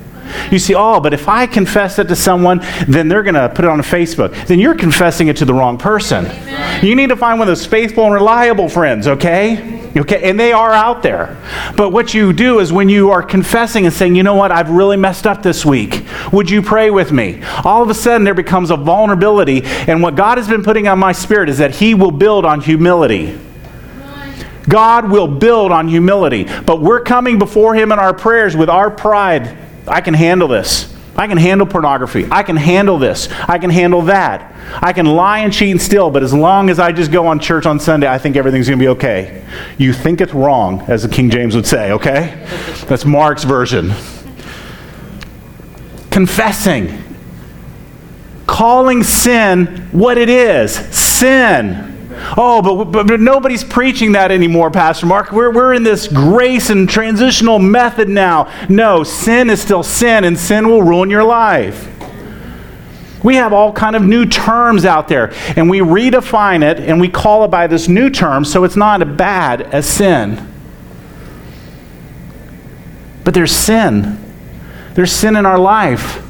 You 0.52 0.60
see, 0.60 0.74
oh, 0.76 1.00
but 1.00 1.14
if 1.14 1.28
I 1.28 1.48
confess 1.48 2.00
it 2.00 2.08
to 2.08 2.16
someone, 2.16 2.62
then 2.88 3.08
they're 3.08 3.24
going 3.24 3.36
to 3.36 3.50
put 3.50 3.66
it 3.66 3.70
on 3.70 3.80
Facebook. 3.80 4.48
Then 4.48 4.60
you're 4.60 4.76
confessing 4.76 5.28
it 5.28 5.38
to 5.38 5.46
the 5.46 5.54
wrong 5.54 5.78
person. 5.78 6.26
Amen. 6.26 6.86
You 6.86 6.96
need 6.96 7.10
to 7.10 7.16
find 7.16 7.40
one 7.40 7.48
of 7.48 7.52
those 7.52 7.66
faithful 7.66 8.06
and 8.06 8.14
reliable 8.14 8.70
friends, 8.70 9.08
okay? 9.08 9.73
Okay, 9.96 10.28
and 10.28 10.40
they 10.40 10.52
are 10.52 10.72
out 10.72 11.04
there. 11.04 11.38
But 11.78 11.92
what 11.92 12.14
you 12.14 12.34
do 12.34 12.60
is 12.60 12.74
when 12.74 12.90
you 12.90 13.12
are 13.12 13.22
confessing 13.22 13.86
and 13.86 13.94
saying, 13.94 14.16
you 14.16 14.24
know 14.24 14.34
what, 14.34 14.52
I've 14.52 14.72
really 14.72 14.98
messed 14.98 15.28
up 15.28 15.44
this 15.44 15.64
week. 15.64 16.04
Would 16.32 16.50
you 16.50 16.64
pray 16.64 16.90
with 16.90 17.12
me? 17.12 17.44
All 17.64 17.84
of 17.84 17.90
a 17.90 17.94
sudden, 17.94 18.24
there 18.24 18.34
becomes 18.34 18.72
a 18.72 18.78
vulnerability. 18.78 19.62
And 19.64 20.02
what 20.02 20.16
God 20.16 20.40
has 20.40 20.48
been 20.48 20.64
putting 20.64 20.88
on 20.88 20.98
my 20.98 21.12
spirit 21.12 21.48
is 21.48 21.60
that 21.60 21.76
He 21.76 21.94
will 21.94 22.12
build 22.12 22.44
on 22.44 22.62
humility. 22.62 23.40
God 24.68 25.12
will 25.12 25.28
build 25.28 25.72
on 25.72 25.88
humility. 25.88 26.46
But 26.66 26.82
we're 26.82 27.02
coming 27.02 27.38
before 27.38 27.76
Him 27.76 27.92
in 27.92 28.00
our 28.00 28.14
prayers 28.14 28.56
with 28.56 28.70
our 28.70 28.90
pride 28.90 29.58
I 29.88 30.02
can 30.02 30.14
handle 30.14 30.48
this. 30.48 30.94
I 31.16 31.28
can 31.28 31.38
handle 31.38 31.68
pornography. 31.68 32.28
I 32.32 32.42
can 32.42 32.56
handle 32.56 32.98
this. 32.98 33.30
I 33.48 33.60
can 33.60 33.70
handle 33.70 34.02
that. 34.04 34.52
I 34.82 34.94
can 34.94 35.06
lie 35.06 35.40
and 35.40 35.54
cheat 35.54 35.72
and 35.72 35.82
steal, 35.82 36.10
but 36.10 36.24
as 36.24 36.34
long 36.34 36.70
as 36.72 36.80
I 36.80 36.92
just 36.92 37.12
go 37.12 37.28
on 37.28 37.40
church 37.40 37.68
on 37.68 37.80
Sunday, 37.80 38.08
I 38.08 38.18
think 38.18 38.36
everything's 38.36 38.68
going 38.68 38.80
to 38.80 38.84
be 38.84 38.90
okay. 38.90 39.46
You 39.78 39.94
think 39.94 40.22
it's 40.22 40.34
wrong, 40.34 40.82
as 40.88 41.04
the 41.04 41.10
King 41.10 41.30
James 41.30 41.56
would 41.56 41.68
say, 41.68 41.92
okay? 41.92 42.48
That's 42.88 43.06
Mark's 43.06 43.44
version. 43.44 43.94
Confessing. 46.10 47.04
Calling 48.48 49.04
sin 49.04 49.68
what 49.92 50.18
it 50.18 50.30
is 50.30 50.74
sin. 50.74 51.93
Oh, 52.38 52.62
but, 52.62 52.92
but, 52.92 53.08
but, 53.08 53.20
nobody's 53.20 53.64
preaching 53.64 54.14
that 54.14 54.32
anymore, 54.32 54.72
Pastor 54.72 55.06
Mark. 55.06 55.32
We're, 55.32 55.52
we're 55.52 55.74
in 55.74 55.84
this 55.84 56.08
grace 56.08 56.70
and 56.70 56.90
transitional 56.90 57.60
method 57.60 58.10
now. 58.10 58.52
No, 58.70 59.04
sin 59.04 59.50
is 59.50 59.62
still 59.62 59.84
sin, 59.84 60.24
and 60.24 60.38
sin 60.38 60.68
will 60.68 60.84
ruin 60.84 61.10
your 61.10 61.24
life. 61.24 61.90
We 63.24 63.36
have 63.36 63.54
all 63.54 63.72
kind 63.72 63.96
of 63.96 64.04
new 64.04 64.26
terms 64.26 64.86
out 64.86 65.08
there, 65.08 65.34
and 65.56 65.70
we 65.70 65.80
redefine 65.80 66.62
it 66.62 66.80
and 66.80 67.00
we 67.00 67.08
call 67.08 67.46
it 67.46 67.48
by 67.50 67.68
this 67.68 67.88
new 67.88 68.10
term, 68.10 68.44
so 68.44 68.66
it's 68.66 68.76
not 68.76 69.02
as 69.02 69.16
bad 69.16 69.62
as 69.62 69.88
sin. 69.88 70.50
But 73.24 73.34
there's 73.34 73.56
sin. 73.56 74.20
There's 74.94 75.12
sin 75.12 75.38
in 75.38 75.46
our 75.46 75.58
life. 75.58 76.22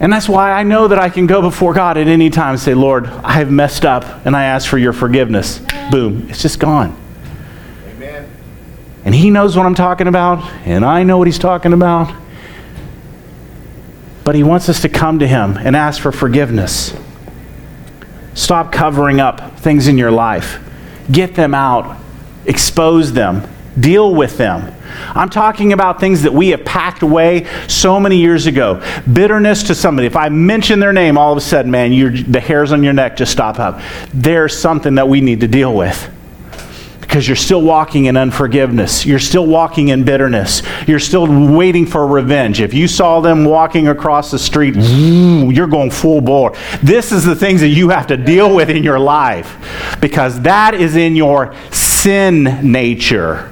And 0.00 0.12
that's 0.12 0.28
why 0.28 0.52
I 0.52 0.62
know 0.62 0.88
that 0.88 0.98
I 0.98 1.10
can 1.10 1.26
go 1.26 1.42
before 1.42 1.74
God 1.74 1.96
at 1.96 2.06
any 2.06 2.30
time 2.30 2.50
and 2.50 2.60
say, 2.60 2.74
Lord, 2.74 3.06
I 3.06 3.32
have 3.32 3.50
messed 3.50 3.84
up 3.84 4.04
and 4.24 4.36
I 4.36 4.44
ask 4.44 4.68
for 4.68 4.78
your 4.78 4.92
forgiveness. 4.92 5.60
Boom, 5.90 6.28
it's 6.30 6.40
just 6.40 6.60
gone. 6.60 6.96
Amen. 7.88 8.30
And 9.04 9.14
He 9.14 9.30
knows 9.30 9.56
what 9.56 9.66
I'm 9.66 9.74
talking 9.74 10.06
about, 10.06 10.44
and 10.64 10.84
I 10.84 11.02
know 11.02 11.18
what 11.18 11.26
He's 11.26 11.38
talking 11.38 11.72
about. 11.72 12.14
But 14.22 14.36
He 14.36 14.44
wants 14.44 14.68
us 14.68 14.82
to 14.82 14.88
come 14.88 15.18
to 15.18 15.26
Him 15.26 15.56
and 15.56 15.74
ask 15.74 16.00
for 16.00 16.12
forgiveness. 16.12 16.94
Stop 18.34 18.70
covering 18.70 19.18
up 19.18 19.58
things 19.58 19.88
in 19.88 19.98
your 19.98 20.12
life, 20.12 20.60
get 21.10 21.34
them 21.34 21.54
out, 21.54 21.98
expose 22.46 23.12
them, 23.14 23.48
deal 23.80 24.14
with 24.14 24.36
them. 24.38 24.74
I'm 25.14 25.28
talking 25.28 25.72
about 25.72 26.00
things 26.00 26.22
that 26.22 26.32
we 26.32 26.48
have 26.48 26.64
packed 26.64 27.02
away 27.02 27.46
so 27.68 28.00
many 28.00 28.18
years 28.18 28.46
ago. 28.46 28.82
Bitterness 29.12 29.62
to 29.64 29.74
somebody. 29.74 30.06
If 30.06 30.16
I 30.16 30.28
mention 30.28 30.80
their 30.80 30.92
name, 30.92 31.18
all 31.18 31.32
of 31.32 31.38
a 31.38 31.42
sudden, 31.42 31.70
man, 31.70 32.30
the 32.30 32.40
hairs 32.40 32.72
on 32.72 32.82
your 32.82 32.92
neck 32.92 33.16
just 33.16 33.32
stop 33.32 33.58
up. 33.58 33.80
There's 34.12 34.58
something 34.58 34.94
that 34.96 35.08
we 35.08 35.20
need 35.20 35.40
to 35.40 35.48
deal 35.48 35.74
with. 35.74 36.14
Because 37.00 37.26
you're 37.26 37.36
still 37.36 37.62
walking 37.62 38.04
in 38.04 38.18
unforgiveness. 38.18 39.06
You're 39.06 39.18
still 39.18 39.46
walking 39.46 39.88
in 39.88 40.04
bitterness. 40.04 40.60
You're 40.86 40.98
still 40.98 41.26
waiting 41.54 41.86
for 41.86 42.06
revenge. 42.06 42.60
If 42.60 42.74
you 42.74 42.86
saw 42.86 43.20
them 43.20 43.46
walking 43.46 43.88
across 43.88 44.30
the 44.30 44.38
street, 44.38 44.76
you're 44.76 45.68
going 45.68 45.90
full 45.90 46.20
bore. 46.20 46.54
This 46.82 47.10
is 47.10 47.24
the 47.24 47.34
things 47.34 47.62
that 47.62 47.68
you 47.68 47.88
have 47.88 48.08
to 48.08 48.18
deal 48.18 48.54
with 48.54 48.68
in 48.68 48.82
your 48.82 48.98
life 48.98 49.96
because 50.02 50.42
that 50.42 50.74
is 50.74 50.96
in 50.96 51.16
your 51.16 51.54
sin 51.70 52.44
nature. 52.70 53.50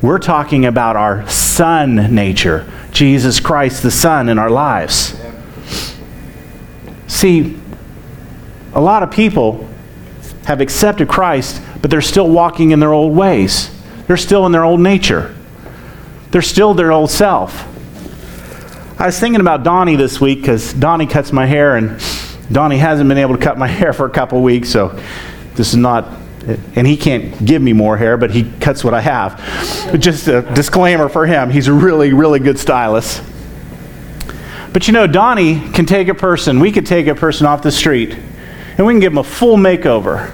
We're 0.00 0.20
talking 0.20 0.64
about 0.64 0.94
our 0.94 1.28
Son 1.28 2.14
nature, 2.14 2.70
Jesus 2.92 3.40
Christ, 3.40 3.82
the 3.82 3.90
Son, 3.90 4.28
in 4.28 4.38
our 4.38 4.48
lives. 4.48 5.20
See, 7.08 7.58
a 8.74 8.80
lot 8.80 9.02
of 9.02 9.10
people 9.10 9.68
have 10.44 10.60
accepted 10.60 11.08
Christ, 11.08 11.60
but 11.82 11.90
they're 11.90 12.00
still 12.00 12.30
walking 12.30 12.70
in 12.70 12.78
their 12.78 12.92
old 12.92 13.16
ways. 13.16 13.70
They're 14.06 14.16
still 14.16 14.46
in 14.46 14.52
their 14.52 14.64
old 14.64 14.80
nature. 14.80 15.34
They're 16.30 16.42
still 16.42 16.74
their 16.74 16.92
old 16.92 17.10
self. 17.10 17.66
I 19.00 19.06
was 19.06 19.18
thinking 19.18 19.40
about 19.40 19.64
Donnie 19.64 19.96
this 19.96 20.20
week 20.20 20.40
because 20.42 20.74
Donnie 20.74 21.06
cuts 21.06 21.32
my 21.32 21.46
hair, 21.46 21.76
and 21.76 22.00
Donnie 22.52 22.78
hasn't 22.78 23.08
been 23.08 23.18
able 23.18 23.36
to 23.36 23.42
cut 23.42 23.58
my 23.58 23.66
hair 23.80 23.92
for 23.92 24.06
a 24.06 24.10
couple 24.10 24.40
weeks, 24.42 24.68
so 24.68 24.96
this 25.56 25.70
is 25.70 25.76
not 25.76 26.08
and 26.48 26.86
he 26.86 26.96
can't 26.96 27.44
give 27.44 27.60
me 27.60 27.72
more 27.72 27.96
hair, 27.96 28.16
but 28.16 28.30
he 28.30 28.50
cuts 28.60 28.82
what 28.82 28.94
I 28.94 29.00
have. 29.00 30.00
Just 30.00 30.28
a 30.28 30.42
disclaimer 30.42 31.08
for 31.08 31.26
him 31.26 31.50
he's 31.50 31.68
a 31.68 31.72
really, 31.72 32.12
really 32.12 32.40
good 32.40 32.58
stylist. 32.58 33.22
But 34.72 34.86
you 34.86 34.92
know, 34.92 35.06
Donnie 35.06 35.60
can 35.70 35.86
take 35.86 36.08
a 36.08 36.14
person, 36.14 36.60
we 36.60 36.72
could 36.72 36.86
take 36.86 37.06
a 37.06 37.14
person 37.14 37.46
off 37.46 37.62
the 37.62 37.72
street, 37.72 38.14
and 38.76 38.86
we 38.86 38.92
can 38.92 39.00
give 39.00 39.12
him 39.12 39.18
a 39.18 39.24
full 39.24 39.56
makeover. 39.56 40.32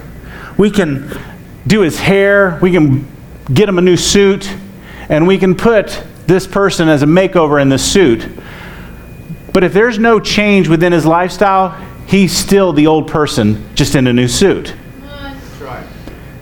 We 0.57 0.69
can 0.69 1.11
do 1.67 1.81
his 1.81 1.97
hair, 1.99 2.59
we 2.61 2.71
can 2.71 3.07
get 3.53 3.67
him 3.67 3.77
a 3.77 3.81
new 3.81 3.97
suit, 3.97 4.49
and 5.09 5.27
we 5.27 5.37
can 5.37 5.55
put 5.55 6.03
this 6.27 6.47
person 6.47 6.89
as 6.89 7.01
a 7.01 7.05
makeover 7.05 7.61
in 7.61 7.69
the 7.69 7.77
suit. 7.77 8.27
But 9.53 9.63
if 9.63 9.73
there's 9.73 9.97
no 9.97 10.19
change 10.19 10.67
within 10.67 10.91
his 10.91 11.05
lifestyle, 11.05 11.71
he's 12.07 12.35
still 12.35 12.73
the 12.73 12.87
old 12.87 13.09
person, 13.09 13.63
just 13.75 13.95
in 13.95 14.07
a 14.07 14.13
new 14.13 14.27
suit. 14.27 14.75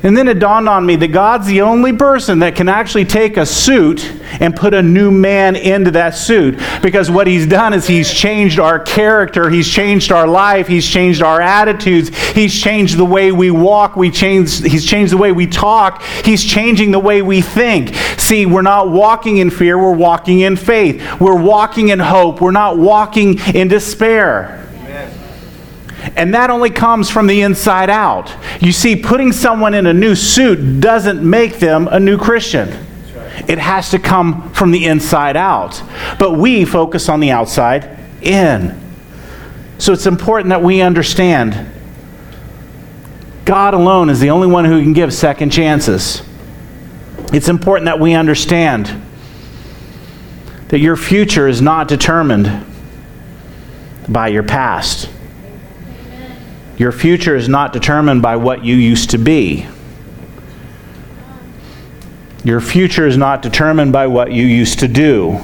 And 0.03 0.17
then 0.17 0.27
it 0.27 0.39
dawned 0.39 0.67
on 0.67 0.85
me 0.85 0.97
that 0.97 1.07
God's 1.07 1.47
the 1.47 1.61
only 1.61 1.93
person 1.93 2.39
that 2.39 2.57
can 2.57 2.67
actually 2.67 3.05
take 3.05 3.37
a 3.37 3.45
suit 3.45 4.11
and 4.41 4.53
put 4.53 4.73
a 4.73 4.81
new 4.81 5.11
man 5.11 5.55
into 5.55 5.91
that 5.91 6.15
suit. 6.15 6.59
Because 6.81 7.09
what 7.09 7.25
he's 7.25 7.47
done 7.47 7.73
is 7.73 7.87
he's 7.87 8.13
changed 8.13 8.59
our 8.59 8.79
character, 8.79 9.49
he's 9.49 9.69
changed 9.69 10.11
our 10.11 10.27
life, 10.27 10.67
he's 10.67 10.85
changed 10.85 11.21
our 11.21 11.39
attitudes, 11.39 12.15
he's 12.33 12.53
changed 12.53 12.97
the 12.97 13.05
way 13.05 13.31
we 13.31 13.49
walk, 13.49 13.95
we 13.95 14.11
changed, 14.11 14.65
he's 14.65 14.85
changed 14.85 15.13
the 15.13 15.17
way 15.17 15.31
we 15.31 15.47
talk, 15.47 16.03
he's 16.25 16.43
changing 16.43 16.91
the 16.91 16.99
way 16.99 17.21
we 17.21 17.41
think. 17.41 17.95
See, 18.17 18.45
we're 18.45 18.61
not 18.61 18.89
walking 18.89 19.37
in 19.37 19.49
fear, 19.49 19.77
we're 19.77 19.95
walking 19.95 20.41
in 20.41 20.57
faith. 20.57 21.01
We're 21.21 21.41
walking 21.41 21.89
in 21.89 21.99
hope, 21.99 22.41
we're 22.41 22.51
not 22.51 22.77
walking 22.77 23.39
in 23.55 23.69
despair. 23.69 24.62
And 26.15 26.33
that 26.33 26.49
only 26.49 26.69
comes 26.69 27.09
from 27.09 27.27
the 27.27 27.41
inside 27.41 27.89
out. 27.89 28.35
You 28.61 28.71
see, 28.71 28.95
putting 28.95 29.31
someone 29.31 29.73
in 29.73 29.87
a 29.87 29.93
new 29.93 30.15
suit 30.15 30.79
doesn't 30.79 31.27
make 31.27 31.59
them 31.59 31.87
a 31.87 31.99
new 31.99 32.17
Christian. 32.17 32.69
It 33.47 33.57
has 33.57 33.89
to 33.91 33.99
come 33.99 34.53
from 34.53 34.71
the 34.71 34.85
inside 34.85 35.35
out. 35.35 35.81
But 36.19 36.33
we 36.33 36.65
focus 36.65 37.09
on 37.09 37.19
the 37.19 37.31
outside 37.31 37.99
in. 38.21 38.79
So 39.79 39.91
it's 39.91 40.05
important 40.05 40.49
that 40.49 40.61
we 40.61 40.81
understand 40.81 41.71
God 43.45 43.73
alone 43.73 44.09
is 44.09 44.19
the 44.19 44.29
only 44.29 44.47
one 44.47 44.65
who 44.65 44.81
can 44.81 44.93
give 44.93 45.13
second 45.13 45.51
chances. 45.51 46.21
It's 47.33 47.49
important 47.49 47.85
that 47.85 47.99
we 47.99 48.13
understand 48.13 49.01
that 50.69 50.79
your 50.79 50.95
future 50.95 51.47
is 51.47 51.61
not 51.61 51.87
determined 51.87 52.65
by 54.07 54.29
your 54.29 54.43
past. 54.43 55.09
Your 56.83 56.91
future 56.91 57.33
is 57.33 57.47
not 57.47 57.71
determined 57.71 58.21
by 58.21 58.35
what 58.35 58.65
you 58.65 58.75
used 58.75 59.11
to 59.11 59.17
be. 59.17 59.65
Your 62.43 62.59
future 62.59 63.07
is 63.07 63.15
not 63.15 63.41
determined 63.41 63.93
by 63.93 64.07
what 64.07 64.33
you 64.33 64.45
used 64.45 64.79
to 64.79 64.89
do. 64.89 65.39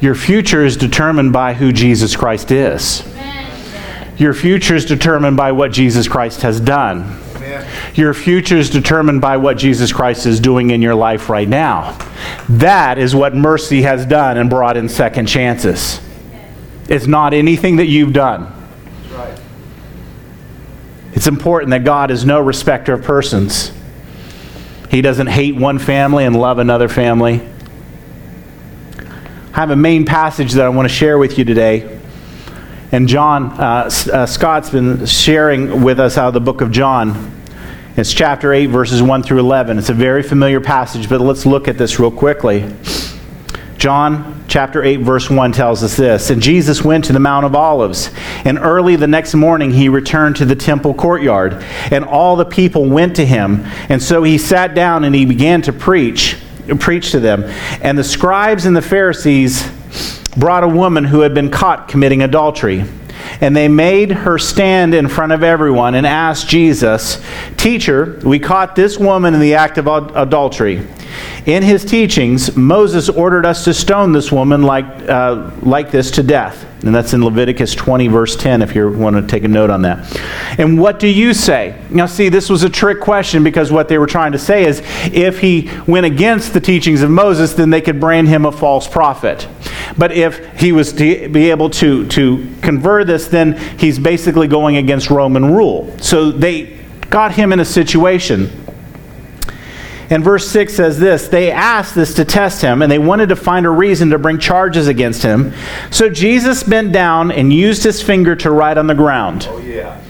Your 0.00 0.16
future 0.16 0.64
is 0.64 0.76
determined 0.76 1.32
by 1.32 1.54
who 1.54 1.72
Jesus 1.72 2.16
Christ 2.16 2.50
is. 2.50 3.06
Your 4.16 4.34
future 4.34 4.74
is 4.74 4.84
determined 4.84 5.36
by 5.36 5.52
what 5.52 5.70
Jesus 5.70 6.08
Christ 6.08 6.42
has 6.42 6.58
done. 6.58 7.16
Your 7.94 8.12
future 8.12 8.56
is 8.56 8.70
determined 8.70 9.20
by 9.20 9.36
what 9.36 9.56
Jesus 9.56 9.92
Christ 9.92 10.26
is 10.26 10.40
doing 10.40 10.70
in 10.70 10.82
your 10.82 10.96
life 10.96 11.28
right 11.28 11.48
now. 11.48 11.96
That 12.48 12.98
is 12.98 13.14
what 13.14 13.36
mercy 13.36 13.82
has 13.82 14.04
done 14.04 14.36
and 14.36 14.50
brought 14.50 14.76
in 14.76 14.88
second 14.88 15.26
chances. 15.26 16.00
It's 16.88 17.06
not 17.06 17.34
anything 17.34 17.76
that 17.76 17.86
you've 17.86 18.12
done. 18.12 18.62
Right. 19.14 19.40
It's 21.12 21.28
important 21.28 21.70
that 21.70 21.84
God 21.84 22.10
is 22.10 22.24
no 22.24 22.40
respecter 22.40 22.92
of 22.92 23.04
persons. 23.04 23.70
He 24.90 25.02
doesn't 25.02 25.28
hate 25.28 25.54
one 25.54 25.78
family 25.78 26.24
and 26.24 26.34
love 26.34 26.58
another 26.58 26.88
family. 26.88 27.40
I 28.98 29.56
have 29.56 29.70
a 29.70 29.76
main 29.76 30.04
passage 30.04 30.52
that 30.54 30.64
I 30.64 30.68
want 30.68 30.88
to 30.88 30.94
share 30.94 31.16
with 31.16 31.38
you 31.38 31.44
today. 31.44 32.00
And 32.90 33.06
John, 33.08 33.52
uh, 33.52 33.88
uh, 34.12 34.26
Scott's 34.26 34.70
been 34.70 35.06
sharing 35.06 35.82
with 35.82 36.00
us 36.00 36.18
out 36.18 36.28
of 36.28 36.34
the 36.34 36.40
book 36.40 36.60
of 36.60 36.72
John. 36.72 37.32
It's 37.96 38.12
chapter 38.12 38.52
8, 38.52 38.66
verses 38.66 39.00
1 39.00 39.22
through 39.22 39.38
11. 39.38 39.78
It's 39.78 39.90
a 39.90 39.94
very 39.94 40.24
familiar 40.24 40.60
passage, 40.60 41.08
but 41.08 41.20
let's 41.20 41.46
look 41.46 41.68
at 41.68 41.78
this 41.78 42.00
real 42.00 42.10
quickly. 42.10 42.68
John 43.78 44.33
chapter 44.54 44.84
8, 44.84 45.00
verse 45.00 45.28
1 45.28 45.50
tells 45.50 45.82
us 45.82 45.96
this 45.96 46.30
And 46.30 46.40
Jesus 46.40 46.84
went 46.84 47.06
to 47.06 47.12
the 47.12 47.18
Mount 47.18 47.44
of 47.44 47.56
Olives, 47.56 48.12
and 48.44 48.56
early 48.56 48.94
the 48.94 49.08
next 49.08 49.34
morning 49.34 49.72
he 49.72 49.88
returned 49.88 50.36
to 50.36 50.44
the 50.44 50.54
temple 50.54 50.94
courtyard, 50.94 51.54
and 51.90 52.04
all 52.04 52.36
the 52.36 52.44
people 52.44 52.88
went 52.88 53.16
to 53.16 53.26
him. 53.26 53.64
And 53.88 54.00
so 54.00 54.22
he 54.22 54.38
sat 54.38 54.76
down 54.76 55.02
and 55.02 55.12
he 55.12 55.26
began 55.26 55.60
to 55.62 55.72
preach, 55.72 56.36
preach 56.78 57.10
to 57.10 57.18
them. 57.18 57.42
And 57.82 57.98
the 57.98 58.04
scribes 58.04 58.64
and 58.64 58.76
the 58.76 58.82
Pharisees 58.82 59.68
brought 60.36 60.62
a 60.62 60.68
woman 60.68 61.02
who 61.02 61.22
had 61.22 61.34
been 61.34 61.50
caught 61.50 61.88
committing 61.88 62.22
adultery. 62.22 62.84
And 63.40 63.56
they 63.56 63.68
made 63.68 64.12
her 64.12 64.38
stand 64.38 64.94
in 64.94 65.08
front 65.08 65.32
of 65.32 65.42
everyone 65.42 65.94
and 65.94 66.06
asked 66.06 66.48
Jesus, 66.48 67.22
Teacher, 67.56 68.20
we 68.24 68.38
caught 68.38 68.76
this 68.76 68.98
woman 68.98 69.34
in 69.34 69.40
the 69.40 69.54
act 69.54 69.78
of 69.78 69.86
adultery. 69.86 70.86
In 71.46 71.62
his 71.62 71.84
teachings, 71.84 72.56
Moses 72.56 73.08
ordered 73.08 73.46
us 73.46 73.64
to 73.64 73.74
stone 73.74 74.12
this 74.12 74.32
woman 74.32 74.62
like, 74.62 74.86
uh, 75.08 75.50
like 75.62 75.90
this 75.90 76.10
to 76.12 76.22
death. 76.22 76.66
And 76.84 76.94
that's 76.94 77.14
in 77.14 77.24
Leviticus 77.24 77.74
20, 77.74 78.08
verse 78.08 78.36
10, 78.36 78.60
if 78.60 78.74
you 78.74 78.90
want 78.90 79.16
to 79.16 79.26
take 79.26 79.44
a 79.44 79.48
note 79.48 79.70
on 79.70 79.82
that. 79.82 80.20
And 80.58 80.78
what 80.78 80.98
do 80.98 81.08
you 81.08 81.32
say? 81.32 81.80
Now, 81.88 82.04
see, 82.04 82.28
this 82.28 82.50
was 82.50 82.62
a 82.62 82.68
trick 82.68 83.00
question 83.00 83.42
because 83.42 83.72
what 83.72 83.88
they 83.88 83.96
were 83.96 84.06
trying 84.06 84.32
to 84.32 84.38
say 84.38 84.66
is 84.66 84.82
if 85.04 85.38
he 85.38 85.70
went 85.86 86.04
against 86.04 86.52
the 86.52 86.60
teachings 86.60 87.00
of 87.00 87.10
Moses, 87.10 87.54
then 87.54 87.70
they 87.70 87.80
could 87.80 88.00
brand 88.00 88.28
him 88.28 88.44
a 88.44 88.52
false 88.52 88.86
prophet. 88.86 89.48
But 89.96 90.12
if 90.12 90.60
he 90.60 90.72
was 90.72 90.92
to 90.94 91.28
be 91.28 91.50
able 91.50 91.70
to, 91.70 92.06
to 92.08 92.54
convert 92.62 93.06
this, 93.06 93.28
then 93.28 93.56
he's 93.78 93.98
basically 93.98 94.48
going 94.48 94.76
against 94.76 95.10
Roman 95.10 95.54
rule. 95.54 95.96
So 95.98 96.30
they 96.30 96.80
got 97.10 97.32
him 97.32 97.52
in 97.52 97.60
a 97.60 97.64
situation. 97.64 98.50
And 100.10 100.22
verse 100.22 100.48
6 100.48 100.74
says 100.74 100.98
this 100.98 101.28
They 101.28 101.50
asked 101.50 101.94
this 101.94 102.14
to 102.14 102.24
test 102.24 102.62
him, 102.62 102.82
and 102.82 102.90
they 102.90 102.98
wanted 102.98 103.30
to 103.30 103.36
find 103.36 103.66
a 103.66 103.70
reason 103.70 104.10
to 104.10 104.18
bring 104.18 104.38
charges 104.38 104.88
against 104.88 105.22
him. 105.22 105.52
So 105.90 106.08
Jesus 106.08 106.62
bent 106.62 106.92
down 106.92 107.30
and 107.30 107.52
used 107.52 107.82
his 107.82 108.02
finger 108.02 108.36
to 108.36 108.50
write 108.50 108.78
on 108.78 108.86
the 108.86 108.94
ground. 108.94 109.46
Oh, 109.48 109.58
yeah. 109.58 110.00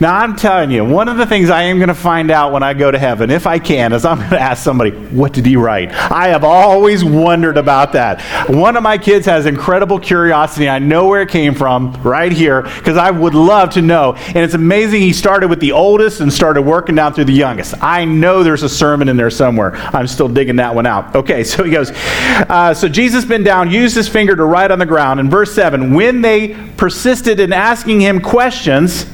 Now, 0.00 0.16
I'm 0.16 0.34
telling 0.34 0.70
you, 0.70 0.84
one 0.84 1.08
of 1.08 1.16
the 1.16 1.26
things 1.26 1.50
I 1.50 1.62
am 1.62 1.78
going 1.78 1.88
to 1.88 1.94
find 1.94 2.30
out 2.30 2.52
when 2.52 2.62
I 2.62 2.72
go 2.74 2.90
to 2.90 2.98
heaven, 2.98 3.30
if 3.30 3.46
I 3.46 3.58
can, 3.58 3.92
is 3.92 4.04
I'm 4.04 4.18
going 4.18 4.30
to 4.30 4.40
ask 4.40 4.62
somebody, 4.62 4.90
what 4.90 5.32
did 5.32 5.44
he 5.44 5.56
write? 5.56 5.92
I 5.92 6.28
have 6.28 6.44
always 6.44 7.04
wondered 7.04 7.56
about 7.56 7.92
that. 7.92 8.20
One 8.48 8.76
of 8.76 8.82
my 8.82 8.96
kids 8.96 9.26
has 9.26 9.46
incredible 9.46 9.98
curiosity. 9.98 10.68
I 10.68 10.78
know 10.78 11.06
where 11.06 11.22
it 11.22 11.28
came 11.28 11.54
from 11.54 11.92
right 12.02 12.32
here 12.32 12.62
because 12.62 12.96
I 12.96 13.10
would 13.10 13.34
love 13.34 13.70
to 13.70 13.82
know. 13.82 14.14
And 14.14 14.38
it's 14.38 14.54
amazing 14.54 15.02
he 15.02 15.12
started 15.12 15.48
with 15.48 15.60
the 15.60 15.72
oldest 15.72 16.20
and 16.20 16.32
started 16.32 16.62
working 16.62 16.94
down 16.94 17.12
through 17.12 17.26
the 17.26 17.32
youngest. 17.32 17.74
I 17.82 18.04
know 18.04 18.42
there's 18.42 18.62
a 18.62 18.68
sermon 18.68 19.08
in 19.08 19.16
there 19.16 19.30
somewhere. 19.30 19.76
I'm 19.76 20.06
still 20.06 20.28
digging 20.28 20.56
that 20.56 20.74
one 20.74 20.86
out. 20.86 21.14
Okay, 21.14 21.44
so 21.50 21.62
he 21.64 21.70
goes, 21.70 21.90
uh, 21.92 22.74
So 22.74 22.88
Jesus 22.88 23.24
bent 23.24 23.44
down, 23.44 23.70
used 23.70 23.96
his 23.96 24.08
finger 24.08 24.34
to 24.36 24.44
write 24.44 24.70
on 24.70 24.78
the 24.78 24.86
ground. 24.86 25.20
In 25.20 25.28
verse 25.28 25.52
7, 25.52 25.92
when 25.92 26.22
they 26.22 26.56
persisted 26.76 27.40
in 27.40 27.52
asking 27.52 28.00
him 28.00 28.20
questions, 28.20 29.06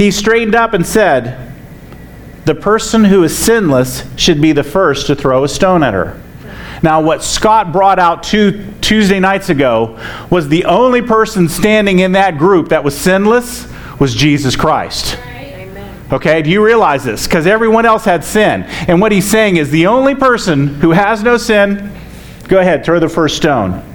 he 0.00 0.10
straightened 0.10 0.54
up 0.54 0.72
and 0.72 0.86
said, 0.86 1.52
The 2.46 2.54
person 2.54 3.04
who 3.04 3.22
is 3.22 3.36
sinless 3.36 4.02
should 4.16 4.40
be 4.40 4.52
the 4.52 4.64
first 4.64 5.06
to 5.08 5.14
throw 5.14 5.44
a 5.44 5.48
stone 5.48 5.82
at 5.82 5.92
her. 5.92 6.20
Now, 6.82 7.02
what 7.02 7.22
Scott 7.22 7.70
brought 7.70 7.98
out 7.98 8.22
two 8.22 8.72
Tuesday 8.80 9.20
nights 9.20 9.50
ago 9.50 10.00
was 10.30 10.48
the 10.48 10.64
only 10.64 11.02
person 11.02 11.50
standing 11.50 11.98
in 11.98 12.12
that 12.12 12.38
group 12.38 12.70
that 12.70 12.82
was 12.82 12.96
sinless 12.96 13.70
was 13.98 14.14
Jesus 14.14 14.56
Christ. 14.56 15.18
Okay, 16.10 16.40
do 16.40 16.48
you 16.48 16.64
realize 16.64 17.04
this? 17.04 17.26
Because 17.26 17.46
everyone 17.46 17.84
else 17.84 18.06
had 18.06 18.24
sin. 18.24 18.62
And 18.62 19.02
what 19.02 19.12
he's 19.12 19.30
saying 19.30 19.58
is 19.58 19.70
the 19.70 19.86
only 19.86 20.14
person 20.14 20.66
who 20.66 20.92
has 20.92 21.22
no 21.22 21.36
sin, 21.36 21.94
go 22.48 22.58
ahead, 22.58 22.86
throw 22.86 22.98
the 22.98 23.08
first 23.08 23.36
stone. 23.36 23.89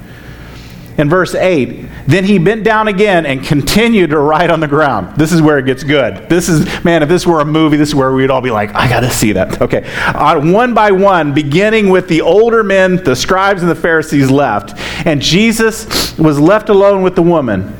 In 0.98 1.10
verse 1.10 1.36
8, 1.36 1.86
then 2.08 2.24
he 2.24 2.40
bent 2.40 2.64
down 2.64 2.88
again 2.88 3.26
and 3.26 3.44
continued 3.44 4.12
to 4.12 4.20
write 4.20 4.50
on 4.50 4.62
the 4.62 4.68
ground. 4.68 5.18
This 5.18 5.34
is 5.34 5.42
where 5.42 5.58
it 5.58 5.66
gets 5.66 5.84
good. 5.84 6.30
This 6.30 6.48
is, 6.48 6.84
man, 6.86 7.04
if 7.04 7.10
this 7.10 7.28
were 7.28 7.42
a 7.42 7.46
movie, 7.46 7.76
this 7.76 7.90
is 7.90 7.96
where 7.96 8.14
we'd 8.14 8.32
all 8.32 8.42
be 8.42 8.52
like, 8.52 8.74
I 8.74 8.88
got 8.88 9.02
to 9.02 9.10
see 9.10 9.34
that. 9.34 9.62
Okay. 9.62 9.84
Uh, 9.86 10.40
one 10.40 10.74
by 10.74 10.92
one, 10.92 11.34
beginning 11.34 11.90
with 11.90 12.08
the 12.08 12.22
older 12.22 12.64
men, 12.64 13.04
the 13.04 13.16
scribes 13.16 13.62
and 13.62 13.70
the 13.70 13.76
Pharisees 13.76 14.32
left, 14.32 14.80
and 15.06 15.22
Jesus 15.22 16.18
was 16.18 16.40
left 16.40 16.70
alone 16.70 17.02
with 17.02 17.16
the 17.16 17.24
woman. 17.24 17.76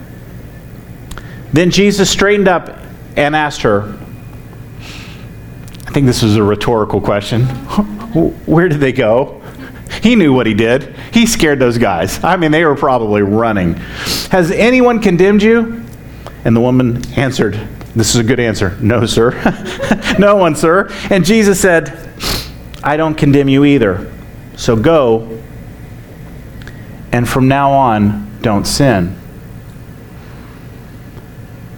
Then 1.54 1.72
Jesus 1.72 2.10
straightened 2.10 2.50
up 2.50 2.78
and 3.16 3.34
asked 3.34 3.62
her, 3.62 3.98
I 5.88 5.92
think 5.92 6.06
this 6.06 6.22
was 6.22 6.36
a 6.36 6.44
rhetorical 6.44 7.00
question. 7.00 7.46
Where 8.46 8.68
did 8.68 8.82
they 8.82 8.92
go? 8.92 9.42
He 10.02 10.16
knew 10.16 10.34
what 10.34 10.48
he 10.48 10.54
did. 10.54 10.96
He 11.12 11.26
scared 11.26 11.60
those 11.60 11.78
guys. 11.78 12.24
I 12.24 12.38
mean, 12.38 12.52
they 12.52 12.66
were 12.66 12.76
probably 12.76 13.22
running. 13.22 13.74
Has 14.32 14.52
anyone 14.52 15.02
condemned 15.02 15.44
you? 15.44 15.84
And 16.44 16.56
the 16.56 16.62
woman 16.62 17.04
answered, 17.18 17.54
This 17.96 18.14
is 18.14 18.18
a 18.18 18.24
good 18.24 18.40
answer. 18.40 18.78
No, 18.82 19.06
sir. 19.06 19.32
no 20.20 20.36
one, 20.36 20.56
sir. 20.56 20.90
And 21.10 21.26
Jesus 21.26 21.60
said, 21.60 22.10
I 22.84 22.98
don't 22.98 23.16
condemn 23.16 23.50
you 23.50 23.66
either. 23.66 24.12
So 24.56 24.76
go, 24.76 25.42
and 27.12 27.28
from 27.28 27.48
now 27.48 27.72
on, 27.72 28.40
don't 28.42 28.66
sin. 28.66 29.18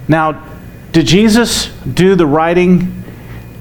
Now, 0.07 0.43
did 0.91 1.05
Jesus 1.05 1.67
do 1.81 2.15
the 2.15 2.25
writing 2.25 3.03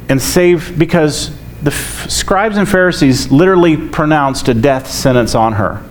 and 0.09 0.21
save 0.21 0.79
because 0.79 1.37
the 1.67 1.73
f- 1.73 2.09
scribes 2.09 2.57
and 2.57 2.69
Pharisees 2.69 3.33
literally 3.33 3.77
pronounced 3.77 4.47
a 4.47 4.55
death 4.55 4.89
sentence 4.89 5.35
on 5.35 5.55
her. 5.55 5.83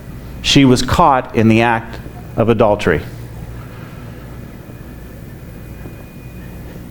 She 0.41 0.63
was 0.63 0.81
caught 0.81 1.35
in 1.35 1.49
the 1.49 1.63
act 1.63 1.99
of 2.37 2.47
adultery. 2.47 3.03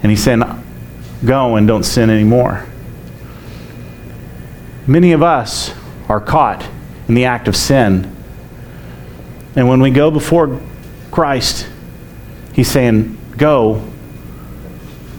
And 0.03 0.11
he's 0.11 0.23
saying, 0.23 0.42
Go 1.25 1.57
and 1.57 1.66
don't 1.66 1.83
sin 1.83 2.11
anymore. 2.11 2.66
Many 4.87 5.12
of 5.12 5.23
us 5.23 5.73
are 6.11 6.20
caught 6.20 6.68
in 7.09 7.14
the 7.14 7.25
act 7.25 7.49
of 7.49 7.57
sin. 7.57 8.14
And 9.57 9.66
when 9.66 9.81
we 9.81 9.92
go 9.92 10.11
before 10.11 10.61
Christ, 11.11 11.66
he's 12.53 12.70
saying, 12.70 13.16
Go, 13.38 13.83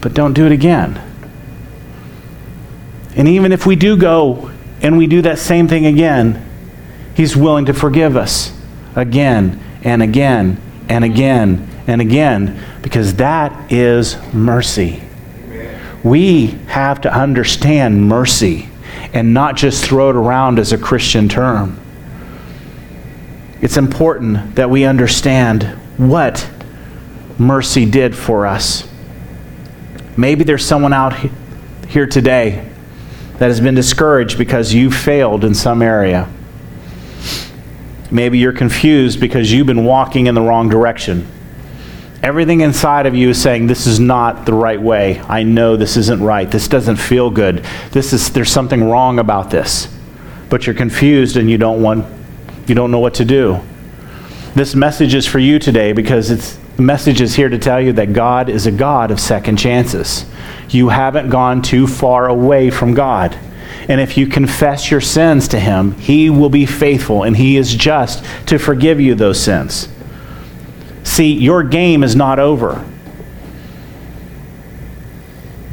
but 0.00 0.14
don't 0.14 0.34
do 0.34 0.46
it 0.46 0.52
again. 0.52 1.02
And 3.16 3.26
even 3.28 3.50
if 3.50 3.66
we 3.66 3.76
do 3.76 3.96
go 3.96 4.50
and 4.82 4.98
we 4.98 5.06
do 5.06 5.22
that 5.22 5.38
same 5.38 5.68
thing 5.68 5.86
again, 5.86 6.42
He's 7.14 7.34
willing 7.34 7.64
to 7.64 7.72
forgive 7.72 8.14
us 8.14 8.52
again 8.94 9.58
and 9.82 10.02
again 10.02 10.60
and 10.88 11.02
again 11.02 11.66
and 11.86 12.02
again 12.02 12.62
because 12.82 13.14
that 13.14 13.72
is 13.72 14.16
mercy. 14.34 15.02
We 16.04 16.48
have 16.68 17.00
to 17.00 17.12
understand 17.12 18.06
mercy 18.06 18.68
and 19.14 19.32
not 19.32 19.56
just 19.56 19.82
throw 19.82 20.10
it 20.10 20.16
around 20.16 20.58
as 20.58 20.72
a 20.72 20.78
Christian 20.78 21.28
term. 21.28 21.80
It's 23.62 23.78
important 23.78 24.56
that 24.56 24.68
we 24.68 24.84
understand 24.84 25.64
what 25.96 26.48
mercy 27.38 27.86
did 27.86 28.14
for 28.14 28.46
us. 28.46 28.86
Maybe 30.18 30.44
there's 30.44 30.64
someone 30.64 30.92
out 30.92 31.14
here 31.88 32.06
today 32.06 32.70
that 33.38 33.48
has 33.48 33.60
been 33.60 33.74
discouraged 33.74 34.38
because 34.38 34.72
you 34.72 34.90
failed 34.90 35.44
in 35.44 35.54
some 35.54 35.82
area. 35.82 36.28
Maybe 38.10 38.38
you're 38.38 38.52
confused 38.52 39.20
because 39.20 39.52
you've 39.52 39.66
been 39.66 39.84
walking 39.84 40.26
in 40.26 40.34
the 40.34 40.40
wrong 40.40 40.68
direction. 40.68 41.26
Everything 42.22 42.60
inside 42.60 43.06
of 43.06 43.14
you 43.14 43.30
is 43.30 43.40
saying, 43.40 43.66
This 43.66 43.86
is 43.86 44.00
not 44.00 44.46
the 44.46 44.54
right 44.54 44.80
way. 44.80 45.20
I 45.20 45.42
know 45.42 45.76
this 45.76 45.96
isn't 45.96 46.22
right. 46.22 46.50
This 46.50 46.66
doesn't 46.66 46.96
feel 46.96 47.30
good. 47.30 47.64
This 47.92 48.12
is, 48.12 48.30
there's 48.30 48.50
something 48.50 48.84
wrong 48.88 49.18
about 49.18 49.50
this. 49.50 49.88
But 50.48 50.66
you're 50.66 50.74
confused 50.74 51.36
and 51.36 51.50
you 51.50 51.58
don't, 51.58 51.82
want, 51.82 52.06
you 52.66 52.74
don't 52.74 52.90
know 52.90 53.00
what 53.00 53.14
to 53.14 53.24
do. 53.24 53.60
This 54.54 54.74
message 54.74 55.14
is 55.14 55.26
for 55.26 55.38
you 55.38 55.58
today 55.58 55.92
because 55.92 56.30
it's, 56.30 56.58
message 56.78 57.20
is 57.20 57.34
here 57.34 57.48
to 57.48 57.58
tell 57.58 57.80
you 57.80 57.92
that 57.94 58.12
God 58.12 58.48
is 58.48 58.66
a 58.66 58.72
God 58.72 59.10
of 59.10 59.20
second 59.20 59.56
chances 59.56 60.26
you 60.68 60.88
haven't 60.88 61.30
gone 61.30 61.62
too 61.62 61.86
far 61.86 62.28
away 62.28 62.70
from 62.70 62.94
God. 62.94 63.36
And 63.88 64.00
if 64.00 64.16
you 64.16 64.26
confess 64.26 64.90
your 64.90 65.00
sins 65.00 65.48
to 65.48 65.60
Him, 65.60 65.92
He 65.92 66.28
will 66.28 66.50
be 66.50 66.66
faithful 66.66 67.22
and 67.22 67.36
He 67.36 67.56
is 67.56 67.74
just 67.74 68.24
to 68.46 68.58
forgive 68.58 69.00
you 69.00 69.14
those 69.14 69.40
sins. 69.40 69.88
See, 71.04 71.32
your 71.32 71.62
game 71.62 72.02
is 72.02 72.16
not 72.16 72.38
over. 72.38 72.84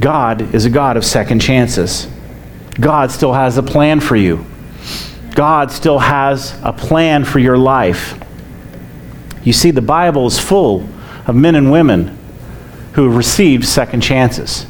God 0.00 0.54
is 0.54 0.64
a 0.64 0.70
God 0.70 0.96
of 0.96 1.04
second 1.04 1.40
chances. 1.40 2.08
God 2.80 3.10
still 3.10 3.32
has 3.32 3.58
a 3.58 3.62
plan 3.62 4.00
for 4.00 4.16
you. 4.16 4.44
God 5.34 5.72
still 5.72 5.98
has 5.98 6.56
a 6.62 6.72
plan 6.72 7.24
for 7.24 7.40
your 7.40 7.58
life. 7.58 8.20
You 9.42 9.52
see, 9.52 9.72
the 9.72 9.82
Bible 9.82 10.26
is 10.26 10.38
full 10.38 10.88
of 11.26 11.34
men 11.34 11.54
and 11.54 11.70
women 11.70 12.18
who 12.92 13.04
have 13.04 13.16
received 13.16 13.64
second 13.64 14.00
chances 14.00 14.66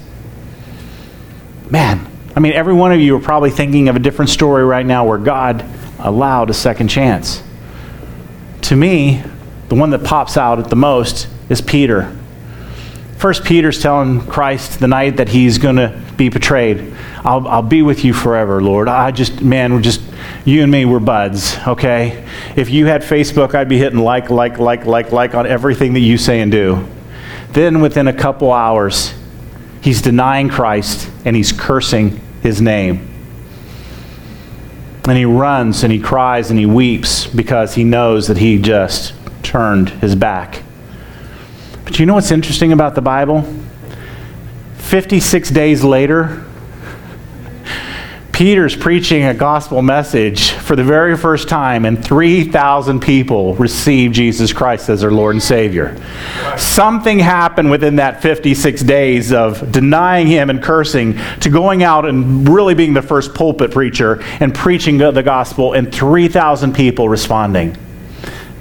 man, 1.71 2.07
I 2.37 2.41
mean, 2.41 2.53
every 2.53 2.75
one 2.75 2.93
of 2.93 3.01
you 3.01 3.17
are 3.17 3.21
probably 3.21 3.51
thinking 3.51 3.89
of 3.89 3.97
a 3.97 3.99
different 3.99 4.31
story 4.31 4.65
right 4.65 4.87
now 4.87 5.07
where 5.07 5.19
God 5.19 5.65
allowed 5.99 6.51
a 6.51 6.55
second 6.55 6.89
chance. 6.89 7.43
To 8.63 8.77
me, 8.77 9.23
the 9.69 9.75
one 9.75 9.91
that 9.91 10.05
pops 10.05 10.37
out 10.37 10.59
at 10.61 10.71
the 10.71 10.77
most 10.77 11.29
is 11.49 11.61
Peter. 11.61 12.17
First, 13.17 13.45
Peter's 13.45 13.83
telling 13.83 14.21
Christ 14.21 14.79
the 14.79 14.89
night 14.89 15.17
that 15.17 15.29
he's 15.29 15.59
going 15.59 15.77
to 15.77 16.01
be 16.17 16.29
betrayed, 16.29 16.94
I'll, 17.25 17.49
I'll 17.49 17.63
be 17.63 17.83
with 17.83 18.05
you 18.05 18.13
forever, 18.13 18.63
Lord. 18.63 18.87
I 18.87 19.11
just, 19.11 19.41
man, 19.41 19.73
we're 19.73 19.81
just, 19.81 20.03
you 20.45 20.63
and 20.63 20.71
me, 20.71 20.85
we're 20.85 21.01
buds, 21.01 21.57
okay? 21.67 22.29
If 22.55 22.69
you 22.69 22.87
had 22.87 23.03
Facebook, 23.03 23.55
I'd 23.55 23.69
be 23.69 23.79
hitting 23.79 23.99
like, 23.99 24.29
like, 24.31 24.59
like, 24.59 24.85
like, 24.85 25.11
like 25.11 25.35
on 25.35 25.47
everything 25.47 25.95
that 25.95 26.01
you 26.01 26.19
say 26.19 26.41
and 26.41 26.53
do. 26.53 26.87
Then 27.53 27.81
within 27.81 28.09
a 28.09 28.13
couple 28.13 28.53
hours, 28.53 29.15
He's 29.85 30.01
denying 30.01 30.49
Christ 30.49 31.11
and 31.27 31.37
he's 31.37 31.53
cursing 31.53 32.19
his 32.43 32.59
name. 32.63 33.07
And 35.07 35.19
he 35.19 35.27
runs 35.27 35.85
and 35.85 35.93
he 35.93 36.01
cries 36.01 36.49
and 36.49 36.59
he 36.59 36.65
weeps 36.65 37.27
because 37.27 37.75
he 37.75 37.85
knows 37.85 38.29
that 38.29 38.39
he 38.39 38.57
just 38.57 39.13
turned 39.43 39.91
his 39.91 40.15
back. 40.15 40.63
But 41.85 41.99
you 41.99 42.07
know 42.07 42.15
what's 42.15 42.31
interesting 42.31 42.73
about 42.73 42.95
the 42.95 43.03
Bible? 43.03 43.45
56 44.79 45.51
days 45.51 45.85
later, 45.85 46.44
Peter's 48.35 48.75
preaching 48.75 49.23
a 49.23 49.33
gospel 49.33 49.81
message 49.81 50.51
for 50.51 50.75
the 50.75 50.83
very 50.83 51.17
first 51.17 51.49
time, 51.49 51.85
and 51.85 52.05
3,000 52.05 52.99
people 52.99 53.55
received 53.55 54.13
Jesus 54.13 54.53
Christ 54.53 54.89
as 54.89 55.03
their 55.03 55.13
Lord 55.13 55.37
and 55.37 55.43
Savior. 55.43 55.97
Something 56.59 57.21
happened 57.21 57.71
within 57.71 57.95
that 57.97 58.23
56 58.23 58.83
days 58.83 59.33
of 59.33 59.71
denying 59.71 60.27
Him 60.27 60.51
and 60.51 60.61
cursing 60.61 61.17
to 61.43 61.49
going 61.49 61.85
out 61.85 62.07
and 62.07 62.49
really 62.49 62.75
being 62.75 62.93
the 62.93 63.03
first 63.03 63.35
pulpit 63.35 63.71
preacher 63.71 64.21
and 64.41 64.53
preaching 64.53 64.99
the 64.99 65.23
gospel, 65.23 65.73
and 65.75 65.95
3,000 65.95 66.75
people 66.75 67.09
responding. 67.09 67.77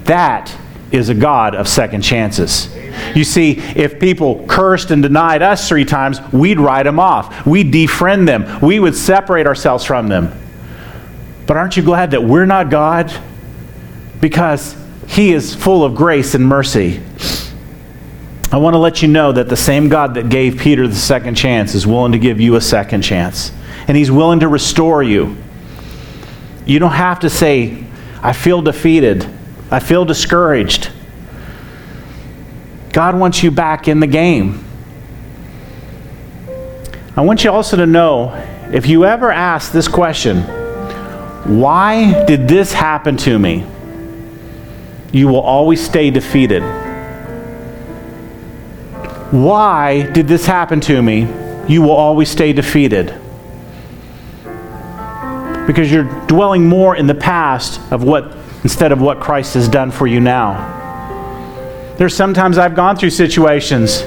That 0.04 0.56
is 0.94 1.08
a 1.08 1.14
God 1.14 1.54
of 1.54 1.66
second 1.66 2.02
chances. 2.02 2.74
You 3.14 3.24
see, 3.24 3.58
if 3.58 3.98
people 3.98 4.44
cursed 4.46 4.90
and 4.92 5.02
denied 5.02 5.42
us 5.42 5.68
three 5.68 5.84
times, 5.84 6.20
we'd 6.32 6.60
write 6.60 6.84
them 6.84 7.00
off. 7.00 7.44
We'd 7.44 7.72
defriend 7.72 8.26
them. 8.26 8.60
We 8.60 8.78
would 8.78 8.94
separate 8.94 9.46
ourselves 9.46 9.84
from 9.84 10.08
them. 10.08 10.32
But 11.46 11.56
aren't 11.56 11.76
you 11.76 11.82
glad 11.82 12.12
that 12.12 12.22
we're 12.22 12.46
not 12.46 12.70
God? 12.70 13.12
Because 14.20 14.76
He 15.08 15.32
is 15.32 15.54
full 15.54 15.84
of 15.84 15.96
grace 15.96 16.34
and 16.34 16.46
mercy. 16.46 17.02
I 18.52 18.58
want 18.58 18.74
to 18.74 18.78
let 18.78 19.02
you 19.02 19.08
know 19.08 19.32
that 19.32 19.48
the 19.48 19.56
same 19.56 19.88
God 19.88 20.14
that 20.14 20.28
gave 20.28 20.58
Peter 20.58 20.86
the 20.86 20.94
second 20.94 21.34
chance 21.34 21.74
is 21.74 21.88
willing 21.88 22.12
to 22.12 22.18
give 22.18 22.40
you 22.40 22.54
a 22.54 22.60
second 22.60 23.02
chance. 23.02 23.50
And 23.88 23.96
He's 23.96 24.12
willing 24.12 24.40
to 24.40 24.48
restore 24.48 25.02
you. 25.02 25.36
You 26.64 26.78
don't 26.78 26.92
have 26.92 27.20
to 27.20 27.30
say, 27.30 27.84
I 28.22 28.32
feel 28.32 28.62
defeated. 28.62 29.28
I 29.74 29.80
feel 29.80 30.04
discouraged. 30.04 30.88
God 32.92 33.18
wants 33.18 33.42
you 33.42 33.50
back 33.50 33.88
in 33.88 33.98
the 33.98 34.06
game. 34.06 34.64
I 37.16 37.22
want 37.22 37.42
you 37.42 37.50
also 37.50 37.76
to 37.78 37.84
know 37.84 38.32
if 38.72 38.86
you 38.86 39.04
ever 39.04 39.32
ask 39.32 39.72
this 39.72 39.88
question, 39.88 40.42
why 41.58 42.24
did 42.24 42.46
this 42.46 42.72
happen 42.72 43.16
to 43.16 43.36
me? 43.36 43.66
You 45.10 45.26
will 45.26 45.40
always 45.40 45.84
stay 45.84 46.08
defeated. 46.08 46.62
Why 49.32 50.08
did 50.12 50.28
this 50.28 50.46
happen 50.46 50.80
to 50.82 51.02
me? 51.02 51.22
You 51.66 51.82
will 51.82 51.96
always 51.96 52.30
stay 52.30 52.52
defeated. 52.52 53.12
Because 55.66 55.90
you're 55.90 56.26
dwelling 56.28 56.68
more 56.68 56.94
in 56.94 57.08
the 57.08 57.14
past 57.16 57.80
of 57.90 58.04
what 58.04 58.43
instead 58.64 58.90
of 58.90 59.00
what 59.00 59.20
Christ 59.20 59.54
has 59.54 59.68
done 59.68 59.92
for 59.92 60.08
you 60.08 60.18
now. 60.18 60.82
There's 61.96 62.16
sometimes 62.16 62.58
I've 62.58 62.74
gone 62.74 62.96
through 62.96 63.10
situations, 63.10 64.00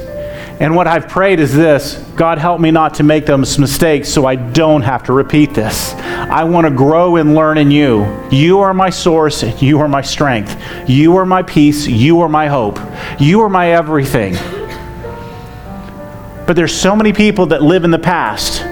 and 0.60 0.76
what 0.76 0.88
I've 0.88 1.08
prayed 1.08 1.39
is 1.39 1.56
this 1.56 2.04
God, 2.17 2.39
help 2.39 2.60
me 2.60 2.72
not 2.72 2.96
to 2.96 3.04
make 3.04 3.26
those 3.26 3.58
mistakes 3.58 4.10
so 4.10 4.26
I 4.26 4.36
don't 4.36 4.82
have 4.82 5.04
to 5.04 5.13
repeat 5.13 5.54
this. 5.54 5.93
I 5.93 6.43
want 6.43 6.65
to 6.65 6.72
grow 6.72 7.15
and 7.15 7.36
learn 7.36 7.58
in 7.60 7.72
you. 7.72 8.28
You 8.32 8.60
are 8.60 8.74
my 8.74 8.89
source, 8.89 9.43
you 9.62 9.80
are 9.80 9.88
my 9.88 10.02
strength. 10.02 10.60
You 10.89 11.15
are 11.17 11.26
my 11.26 11.43
peace, 11.43 11.88
you 11.88 12.20
are 12.22 12.30
my 12.30 12.48
hope. 12.48 12.80
You 13.20 13.41
are 13.41 13.50
my 13.50 13.72
everything. 13.72 14.34
But 16.48 16.56
there's 16.56 16.74
so 16.76 16.96
many 16.96 17.13
people 17.13 17.46
that 17.48 17.62
live 17.62 17.84
in 17.84 17.91
the 17.91 18.00
past. 18.00 18.63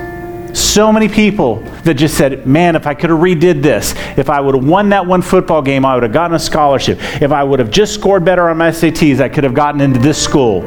So 0.55 0.89
many 0.93 1.09
people 1.09 1.57
that 1.83 1.95
just 1.95 2.17
said, 2.17 2.47
man, 2.47 2.77
if 2.77 2.87
I 2.87 2.93
could 2.93 3.09
have 3.09 3.19
redid 3.19 3.61
this, 3.61 3.93
if 4.17 4.29
I 4.29 4.39
would 4.39 4.55
have 4.55 4.65
won 4.65 4.87
that 4.89 5.05
one 5.05 5.21
football 5.21 5.61
game, 5.61 5.83
I 5.83 5.95
would 5.95 6.03
have 6.03 6.13
gotten 6.13 6.33
a 6.33 6.39
scholarship. 6.39 6.97
If 7.21 7.33
I 7.33 7.43
would 7.43 7.59
have 7.59 7.69
just 7.69 7.93
scored 7.93 8.23
better 8.23 8.49
on 8.49 8.57
my 8.57 8.69
SATs, 8.69 9.19
I 9.19 9.27
could 9.27 9.43
have 9.43 9.53
gotten 9.53 9.81
into 9.81 9.99
this 9.99 10.21
school. 10.21 10.61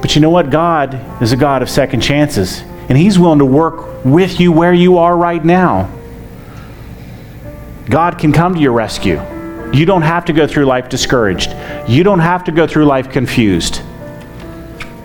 But 0.00 0.14
you 0.14 0.22
know 0.22 0.30
what? 0.30 0.48
God 0.48 1.22
is 1.22 1.32
a 1.32 1.36
God 1.36 1.60
of 1.60 1.68
second 1.68 2.00
chances, 2.00 2.62
and 2.88 2.96
He's 2.96 3.18
willing 3.18 3.40
to 3.40 3.44
work 3.44 4.06
with 4.06 4.40
you 4.40 4.52
where 4.52 4.72
you 4.72 4.96
are 4.96 5.14
right 5.14 5.44
now. 5.44 5.90
God 7.90 8.18
can 8.18 8.32
come 8.32 8.54
to 8.54 8.60
your 8.60 8.72
rescue. 8.72 9.20
You 9.74 9.84
don't 9.84 10.02
have 10.02 10.24
to 10.24 10.32
go 10.32 10.46
through 10.46 10.64
life 10.64 10.88
discouraged. 10.88 11.54
You 11.86 12.04
don't 12.04 12.20
have 12.20 12.44
to 12.44 12.52
go 12.52 12.66
through 12.66 12.86
life 12.86 13.10
confused. 13.10 13.82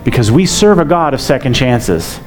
Because 0.04 0.30
we 0.30 0.46
serve 0.46 0.78
a 0.78 0.86
God 0.86 1.12
of 1.12 1.20
second 1.20 1.52
chances. 1.52 2.18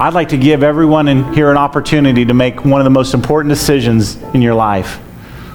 I'd 0.00 0.14
like 0.14 0.28
to 0.28 0.38
give 0.38 0.62
everyone 0.62 1.08
in 1.08 1.32
here 1.34 1.50
an 1.50 1.56
opportunity 1.56 2.24
to 2.24 2.32
make 2.32 2.64
one 2.64 2.80
of 2.80 2.84
the 2.84 2.90
most 2.90 3.14
important 3.14 3.52
decisions 3.52 4.14
in 4.32 4.40
your 4.40 4.54
life. 4.54 5.00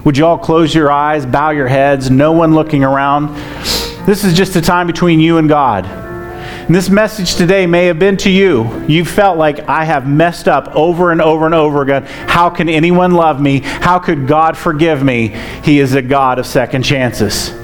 Would 0.03 0.17
you 0.17 0.25
all 0.25 0.37
close 0.37 0.75
your 0.75 0.91
eyes, 0.91 1.25
bow 1.25 1.51
your 1.51 1.69
heads, 1.69 2.11
no 2.11 2.33
one 2.33 2.53
looking 2.53 2.83
around? 2.83 3.33
This 4.05 4.25
is 4.25 4.33
just 4.33 4.57
a 4.57 4.61
time 4.61 4.85
between 4.85 5.21
you 5.21 5.37
and 5.37 5.47
God. 5.47 5.85
And 5.85 6.75
this 6.75 6.89
message 6.89 7.35
today 7.35 7.65
may 7.65 7.85
have 7.85 7.99
been 7.99 8.17
to 8.17 8.29
you. 8.29 8.85
You 8.85 9.05
felt 9.05 9.37
like 9.37 9.61
I 9.69 9.85
have 9.85 10.05
messed 10.05 10.49
up 10.49 10.75
over 10.75 11.13
and 11.13 11.21
over 11.21 11.45
and 11.45 11.55
over 11.55 11.81
again. 11.81 12.03
How 12.03 12.49
can 12.49 12.67
anyone 12.67 13.11
love 13.11 13.39
me? 13.39 13.59
How 13.59 13.97
could 13.97 14.27
God 14.27 14.57
forgive 14.57 15.01
me? 15.01 15.29
He 15.63 15.79
is 15.79 15.93
a 15.93 16.01
God 16.01 16.37
of 16.37 16.45
second 16.45 16.83
chances. 16.83 17.62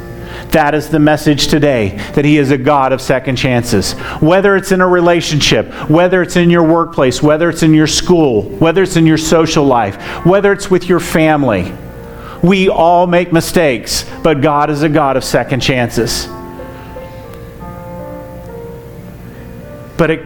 That 0.49 0.73
is 0.73 0.89
the 0.89 0.99
message 0.99 1.47
today 1.47 1.89
that 2.13 2.25
He 2.25 2.37
is 2.37 2.49
a 2.49 2.57
God 2.57 2.91
of 2.91 3.01
second 3.01 3.35
chances. 3.35 3.93
Whether 4.19 4.55
it's 4.55 4.71
in 4.71 4.81
a 4.81 4.87
relationship, 4.87 5.71
whether 5.89 6.23
it's 6.23 6.35
in 6.35 6.49
your 6.49 6.63
workplace, 6.63 7.21
whether 7.21 7.49
it's 7.49 7.61
in 7.61 7.73
your 7.73 7.87
school, 7.87 8.43
whether 8.43 8.81
it's 8.81 8.95
in 8.95 9.05
your 9.05 9.17
social 9.17 9.63
life, 9.63 9.95
whether 10.25 10.51
it's 10.51 10.71
with 10.71 10.89
your 10.89 10.99
family, 10.99 11.71
we 12.41 12.67
all 12.67 13.05
make 13.05 13.31
mistakes, 13.31 14.09
but 14.23 14.41
God 14.41 14.71
is 14.71 14.81
a 14.81 14.89
God 14.89 15.17
of 15.17 15.23
second 15.23 15.59
chances. 15.59 16.27
But 19.97 20.09
it 20.09 20.25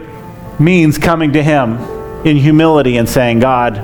means 0.58 0.96
coming 0.96 1.32
to 1.34 1.42
Him 1.42 1.76
in 2.24 2.36
humility 2.38 2.96
and 2.96 3.08
saying, 3.08 3.40
God, 3.40 3.78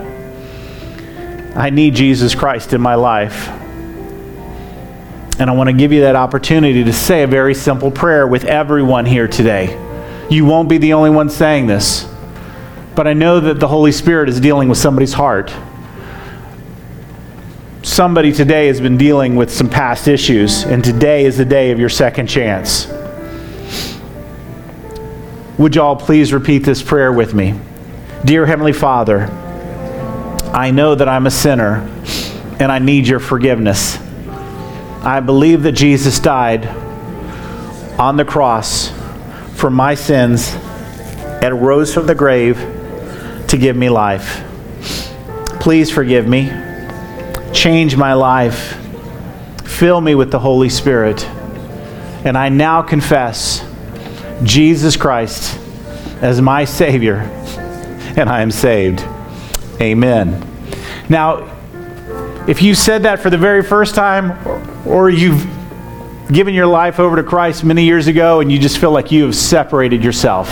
I 1.55 1.69
need 1.69 1.95
Jesus 1.95 2.35
Christ 2.35 2.73
in 2.73 2.81
my 2.81 2.95
life. 2.95 3.60
And 5.41 5.49
I 5.49 5.55
want 5.55 5.71
to 5.71 5.73
give 5.73 5.91
you 5.91 6.03
that 6.03 6.17
opportunity 6.17 6.85
to 6.85 6.93
say 6.93 7.23
a 7.23 7.27
very 7.27 7.55
simple 7.55 7.91
prayer 7.91 8.27
with 8.27 8.45
everyone 8.45 9.07
here 9.07 9.27
today. 9.27 9.75
You 10.29 10.45
won't 10.45 10.69
be 10.69 10.77
the 10.77 10.93
only 10.93 11.09
one 11.09 11.31
saying 11.31 11.67
this, 11.67 12.07
but 12.95 13.07
I 13.07 13.15
know 13.15 13.41
that 13.41 13.59
the 13.59 13.67
Holy 13.67 13.91
Spirit 13.91 14.29
is 14.29 14.39
dealing 14.39 14.69
with 14.69 14.77
somebody's 14.77 15.15
heart. 15.15 15.51
Somebody 17.83 18.35
today 18.35 18.67
has 18.67 18.83
been 18.83 18.99
dealing 18.99 19.35
with 19.35 19.51
some 19.51 19.71
past 19.71 20.09
issues, 20.09 20.65
and 20.65 20.85
today 20.85 21.25
is 21.25 21.39
the 21.39 21.47
day 21.47 21.71
of 21.71 21.79
your 21.79 21.89
second 21.89 22.27
chance. 22.27 22.87
Would 25.57 25.75
you 25.75 25.81
all 25.81 25.97
please 25.97 26.35
repeat 26.35 26.65
this 26.65 26.83
prayer 26.83 27.15
with 27.15 27.33
me? 27.33 27.59
Dear 28.27 28.45
Heavenly 28.45 28.75
Father, 28.75 29.23
I 30.53 30.71
know 30.71 30.95
that 30.95 31.09
I'm 31.09 31.27
a 31.27 31.31
sinner 31.31 31.77
and 32.61 32.71
I 32.71 32.79
need 32.79 33.09
your 33.09 33.21
forgiveness. 33.21 33.99
I 35.03 35.21
believe 35.21 35.63
that 35.63 35.73
Jesus 35.73 36.19
died 36.21 36.67
on 37.99 38.17
the 38.17 38.25
cross 38.25 38.93
for 39.55 39.71
my 39.71 39.95
sins 39.95 40.55
and 41.43 41.63
rose 41.63 41.93
from 41.95 42.07
the 42.07 42.15
grave 42.15 42.59
to 43.49 43.57
give 43.57 43.77
me 43.77 43.89
life. 43.89 44.45
Please 45.61 45.91
forgive 45.91 46.27
me. 46.27 46.51
Change 47.53 47.97
my 47.97 48.15
life. 48.15 48.77
Fill 49.65 50.01
me 50.01 50.15
with 50.15 50.31
the 50.31 50.39
Holy 50.39 50.69
Spirit. 50.69 51.27
And 52.25 52.37
I 52.37 52.51
now 52.51 52.83
confess 52.83 53.67
Jesus 54.43 54.97
Christ 54.97 55.59
as 56.21 56.41
my 56.43 56.65
Savior, 56.67 57.17
and 58.17 58.29
I 58.29 58.43
am 58.43 58.51
saved. 58.51 59.01
Amen. 59.81 60.47
Now, 61.09 61.60
if 62.51 62.61
you 62.63 62.75
said 62.75 63.05
that 63.05 63.21
for 63.21 63.31
the 63.31 63.39
very 63.39 63.63
first 63.63 63.95
time, 63.95 64.37
or 64.85 65.09
you've 65.09 65.47
given 66.33 66.53
your 66.53 66.67
life 66.67 66.99
over 66.99 67.15
to 67.15 67.23
Christ 67.23 67.63
many 67.63 67.85
years 67.85 68.09
ago 68.09 68.41
and 68.41 68.51
you 68.51 68.59
just 68.59 68.79
feel 68.79 68.91
like 68.91 69.13
you 69.13 69.23
have 69.27 69.37
separated 69.37 70.03
yourself, 70.03 70.49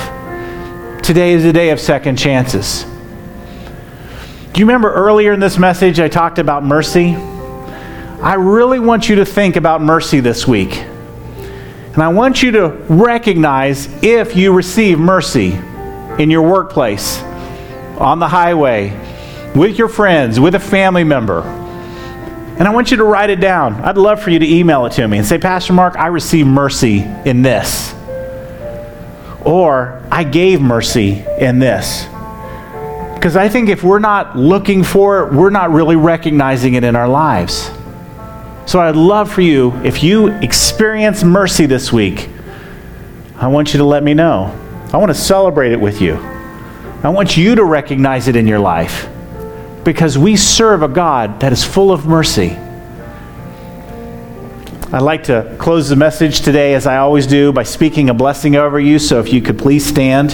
today 1.02 1.32
is 1.32 1.44
a 1.44 1.52
day 1.52 1.70
of 1.70 1.80
second 1.80 2.16
chances. 2.16 2.84
Do 4.52 4.60
you 4.60 4.64
remember 4.64 4.94
earlier 4.94 5.32
in 5.32 5.40
this 5.40 5.58
message 5.58 5.98
I 5.98 6.06
talked 6.06 6.38
about 6.38 6.62
mercy? 6.62 7.16
I 7.16 8.34
really 8.34 8.78
want 8.78 9.08
you 9.08 9.16
to 9.16 9.24
think 9.24 9.56
about 9.56 9.82
mercy 9.82 10.20
this 10.20 10.46
week. 10.46 10.76
And 10.76 12.00
I 12.00 12.08
want 12.10 12.44
you 12.44 12.52
to 12.52 12.68
recognize 12.88 13.88
if 14.04 14.36
you 14.36 14.52
receive 14.52 15.00
mercy 15.00 15.50
in 16.20 16.30
your 16.30 16.42
workplace, 16.42 17.20
on 17.98 18.20
the 18.20 18.28
highway, 18.28 18.90
with 19.56 19.76
your 19.76 19.88
friends, 19.88 20.38
with 20.38 20.54
a 20.54 20.60
family 20.60 21.02
member. 21.02 21.64
And 22.58 22.66
I 22.66 22.72
want 22.72 22.90
you 22.90 22.96
to 22.96 23.04
write 23.04 23.30
it 23.30 23.38
down. 23.38 23.74
I'd 23.82 23.96
love 23.96 24.20
for 24.20 24.30
you 24.30 24.40
to 24.40 24.46
email 24.46 24.84
it 24.86 24.92
to 24.94 25.06
me 25.06 25.18
and 25.18 25.26
say, 25.26 25.38
Pastor 25.38 25.72
Mark, 25.72 25.94
I 25.96 26.08
received 26.08 26.48
mercy 26.48 27.02
in 27.24 27.42
this. 27.42 27.94
Or 29.44 30.02
I 30.10 30.24
gave 30.24 30.60
mercy 30.60 31.24
in 31.38 31.60
this. 31.60 32.04
Because 33.14 33.36
I 33.36 33.48
think 33.48 33.68
if 33.68 33.84
we're 33.84 34.00
not 34.00 34.36
looking 34.36 34.82
for 34.82 35.20
it, 35.20 35.32
we're 35.32 35.50
not 35.50 35.70
really 35.70 35.94
recognizing 35.94 36.74
it 36.74 36.82
in 36.82 36.96
our 36.96 37.08
lives. 37.08 37.70
So 38.66 38.80
I'd 38.80 38.96
love 38.96 39.30
for 39.30 39.40
you, 39.40 39.72
if 39.84 40.02
you 40.02 40.26
experience 40.26 41.22
mercy 41.22 41.66
this 41.66 41.92
week, 41.92 42.28
I 43.36 43.46
want 43.46 43.72
you 43.72 43.78
to 43.78 43.84
let 43.84 44.02
me 44.02 44.14
know. 44.14 44.46
I 44.92 44.96
want 44.96 45.10
to 45.10 45.18
celebrate 45.18 45.70
it 45.70 45.80
with 45.80 46.00
you. 46.00 46.16
I 47.04 47.08
want 47.10 47.36
you 47.36 47.54
to 47.54 47.64
recognize 47.64 48.26
it 48.26 48.34
in 48.34 48.48
your 48.48 48.58
life 48.58 49.08
because 49.84 50.18
we 50.18 50.36
serve 50.36 50.82
a 50.82 50.88
God 50.88 51.40
that 51.40 51.52
is 51.52 51.64
full 51.64 51.92
of 51.92 52.06
mercy. 52.06 52.56
I'd 54.90 55.02
like 55.02 55.24
to 55.24 55.54
close 55.58 55.90
the 55.90 55.96
message 55.96 56.40
today, 56.40 56.72
as 56.74 56.86
I 56.86 56.96
always 56.96 57.26
do, 57.26 57.52
by 57.52 57.62
speaking 57.62 58.08
a 58.08 58.14
blessing 58.14 58.56
over 58.56 58.80
you. 58.80 58.98
So 58.98 59.20
if 59.20 59.32
you 59.32 59.42
could 59.42 59.58
please 59.58 59.84
stand. 59.84 60.32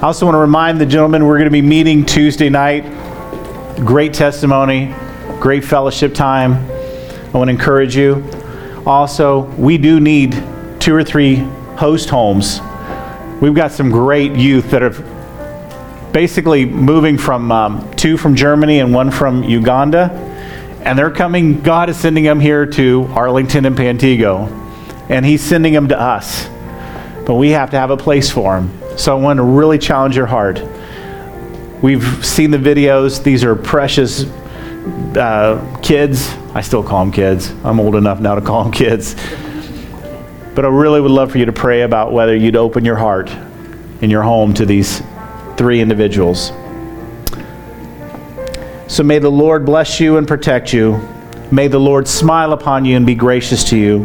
I 0.00 0.02
also 0.02 0.24
want 0.26 0.36
to 0.36 0.40
remind 0.40 0.80
the 0.80 0.86
gentlemen 0.86 1.26
we're 1.26 1.38
going 1.38 1.46
to 1.46 1.50
be 1.50 1.62
meeting 1.62 2.06
Tuesday 2.06 2.48
night. 2.48 2.84
Great 3.84 4.14
testimony, 4.14 4.94
great 5.40 5.64
fellowship 5.64 6.14
time. 6.14 6.52
I 6.54 7.30
want 7.36 7.48
to 7.48 7.52
encourage 7.52 7.96
you. 7.96 8.24
Also, 8.86 9.40
we 9.56 9.76
do 9.76 9.98
need 9.98 10.40
two 10.78 10.94
or 10.94 11.02
three 11.02 11.38
host 11.76 12.08
homes. 12.08 12.60
We've 13.40 13.54
got 13.54 13.72
some 13.72 13.90
great 13.90 14.36
youth 14.36 14.70
that 14.70 14.84
are 14.84 15.17
basically 16.12 16.64
moving 16.64 17.18
from 17.18 17.52
um, 17.52 17.90
two 17.96 18.16
from 18.16 18.34
Germany 18.34 18.80
and 18.80 18.92
one 18.92 19.10
from 19.10 19.44
Uganda. 19.44 20.10
And 20.84 20.98
they're 20.98 21.10
coming, 21.10 21.60
God 21.60 21.90
is 21.90 21.96
sending 21.96 22.24
them 22.24 22.40
here 22.40 22.64
to 22.66 23.06
Arlington 23.10 23.66
and 23.66 23.76
Pantego. 23.76 24.48
And 25.08 25.24
He's 25.24 25.42
sending 25.42 25.72
them 25.72 25.88
to 25.88 26.00
us. 26.00 26.48
But 27.26 27.34
we 27.34 27.50
have 27.50 27.70
to 27.70 27.78
have 27.78 27.90
a 27.90 27.96
place 27.96 28.30
for 28.30 28.58
them. 28.58 28.78
So 28.96 29.16
I 29.16 29.20
want 29.20 29.38
to 29.38 29.42
really 29.42 29.78
challenge 29.78 30.16
your 30.16 30.26
heart. 30.26 30.62
We've 31.82 32.24
seen 32.24 32.50
the 32.50 32.58
videos. 32.58 33.22
These 33.22 33.44
are 33.44 33.54
precious 33.54 34.24
uh, 35.16 35.80
kids. 35.82 36.34
I 36.54 36.62
still 36.62 36.82
call 36.82 37.04
them 37.04 37.12
kids. 37.12 37.50
I'm 37.64 37.78
old 37.80 37.94
enough 37.94 38.20
now 38.20 38.34
to 38.34 38.40
call 38.40 38.64
them 38.64 38.72
kids. 38.72 39.14
But 40.54 40.64
I 40.64 40.68
really 40.68 41.00
would 41.00 41.10
love 41.10 41.30
for 41.30 41.38
you 41.38 41.44
to 41.44 41.52
pray 41.52 41.82
about 41.82 42.12
whether 42.12 42.34
you'd 42.34 42.56
open 42.56 42.84
your 42.84 42.96
heart 42.96 43.30
in 44.00 44.10
your 44.10 44.22
home 44.22 44.54
to 44.54 44.66
these 44.66 45.02
three 45.58 45.80
individuals. 45.80 46.52
So 48.86 49.02
may 49.02 49.18
the 49.18 49.30
Lord 49.30 49.66
bless 49.66 50.00
you 50.00 50.16
and 50.16 50.26
protect 50.26 50.72
you. 50.72 50.96
May 51.50 51.68
the 51.68 51.78
Lord 51.78 52.08
smile 52.08 52.52
upon 52.54 52.84
you 52.84 52.96
and 52.96 53.04
be 53.04 53.14
gracious 53.14 53.64
to 53.64 53.76
you 53.76 54.04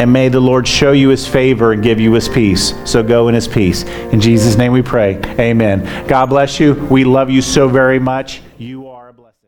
and 0.00 0.10
may 0.10 0.28
the 0.30 0.40
Lord 0.40 0.66
show 0.66 0.92
you 0.92 1.10
his 1.10 1.26
favor 1.26 1.72
and 1.72 1.82
give 1.82 2.00
you 2.00 2.12
his 2.14 2.26
peace. 2.26 2.72
So 2.86 3.02
go 3.02 3.28
in 3.28 3.34
his 3.34 3.46
peace. 3.46 3.82
In 3.82 4.20
Jesus' 4.20 4.56
name 4.56 4.72
we 4.72 4.80
pray. 4.80 5.16
Amen. 5.38 6.06
God 6.06 6.26
bless 6.26 6.58
you. 6.58 6.72
We 6.90 7.04
love 7.04 7.28
you 7.28 7.42
so 7.42 7.68
very 7.68 7.98
much. 7.98 8.40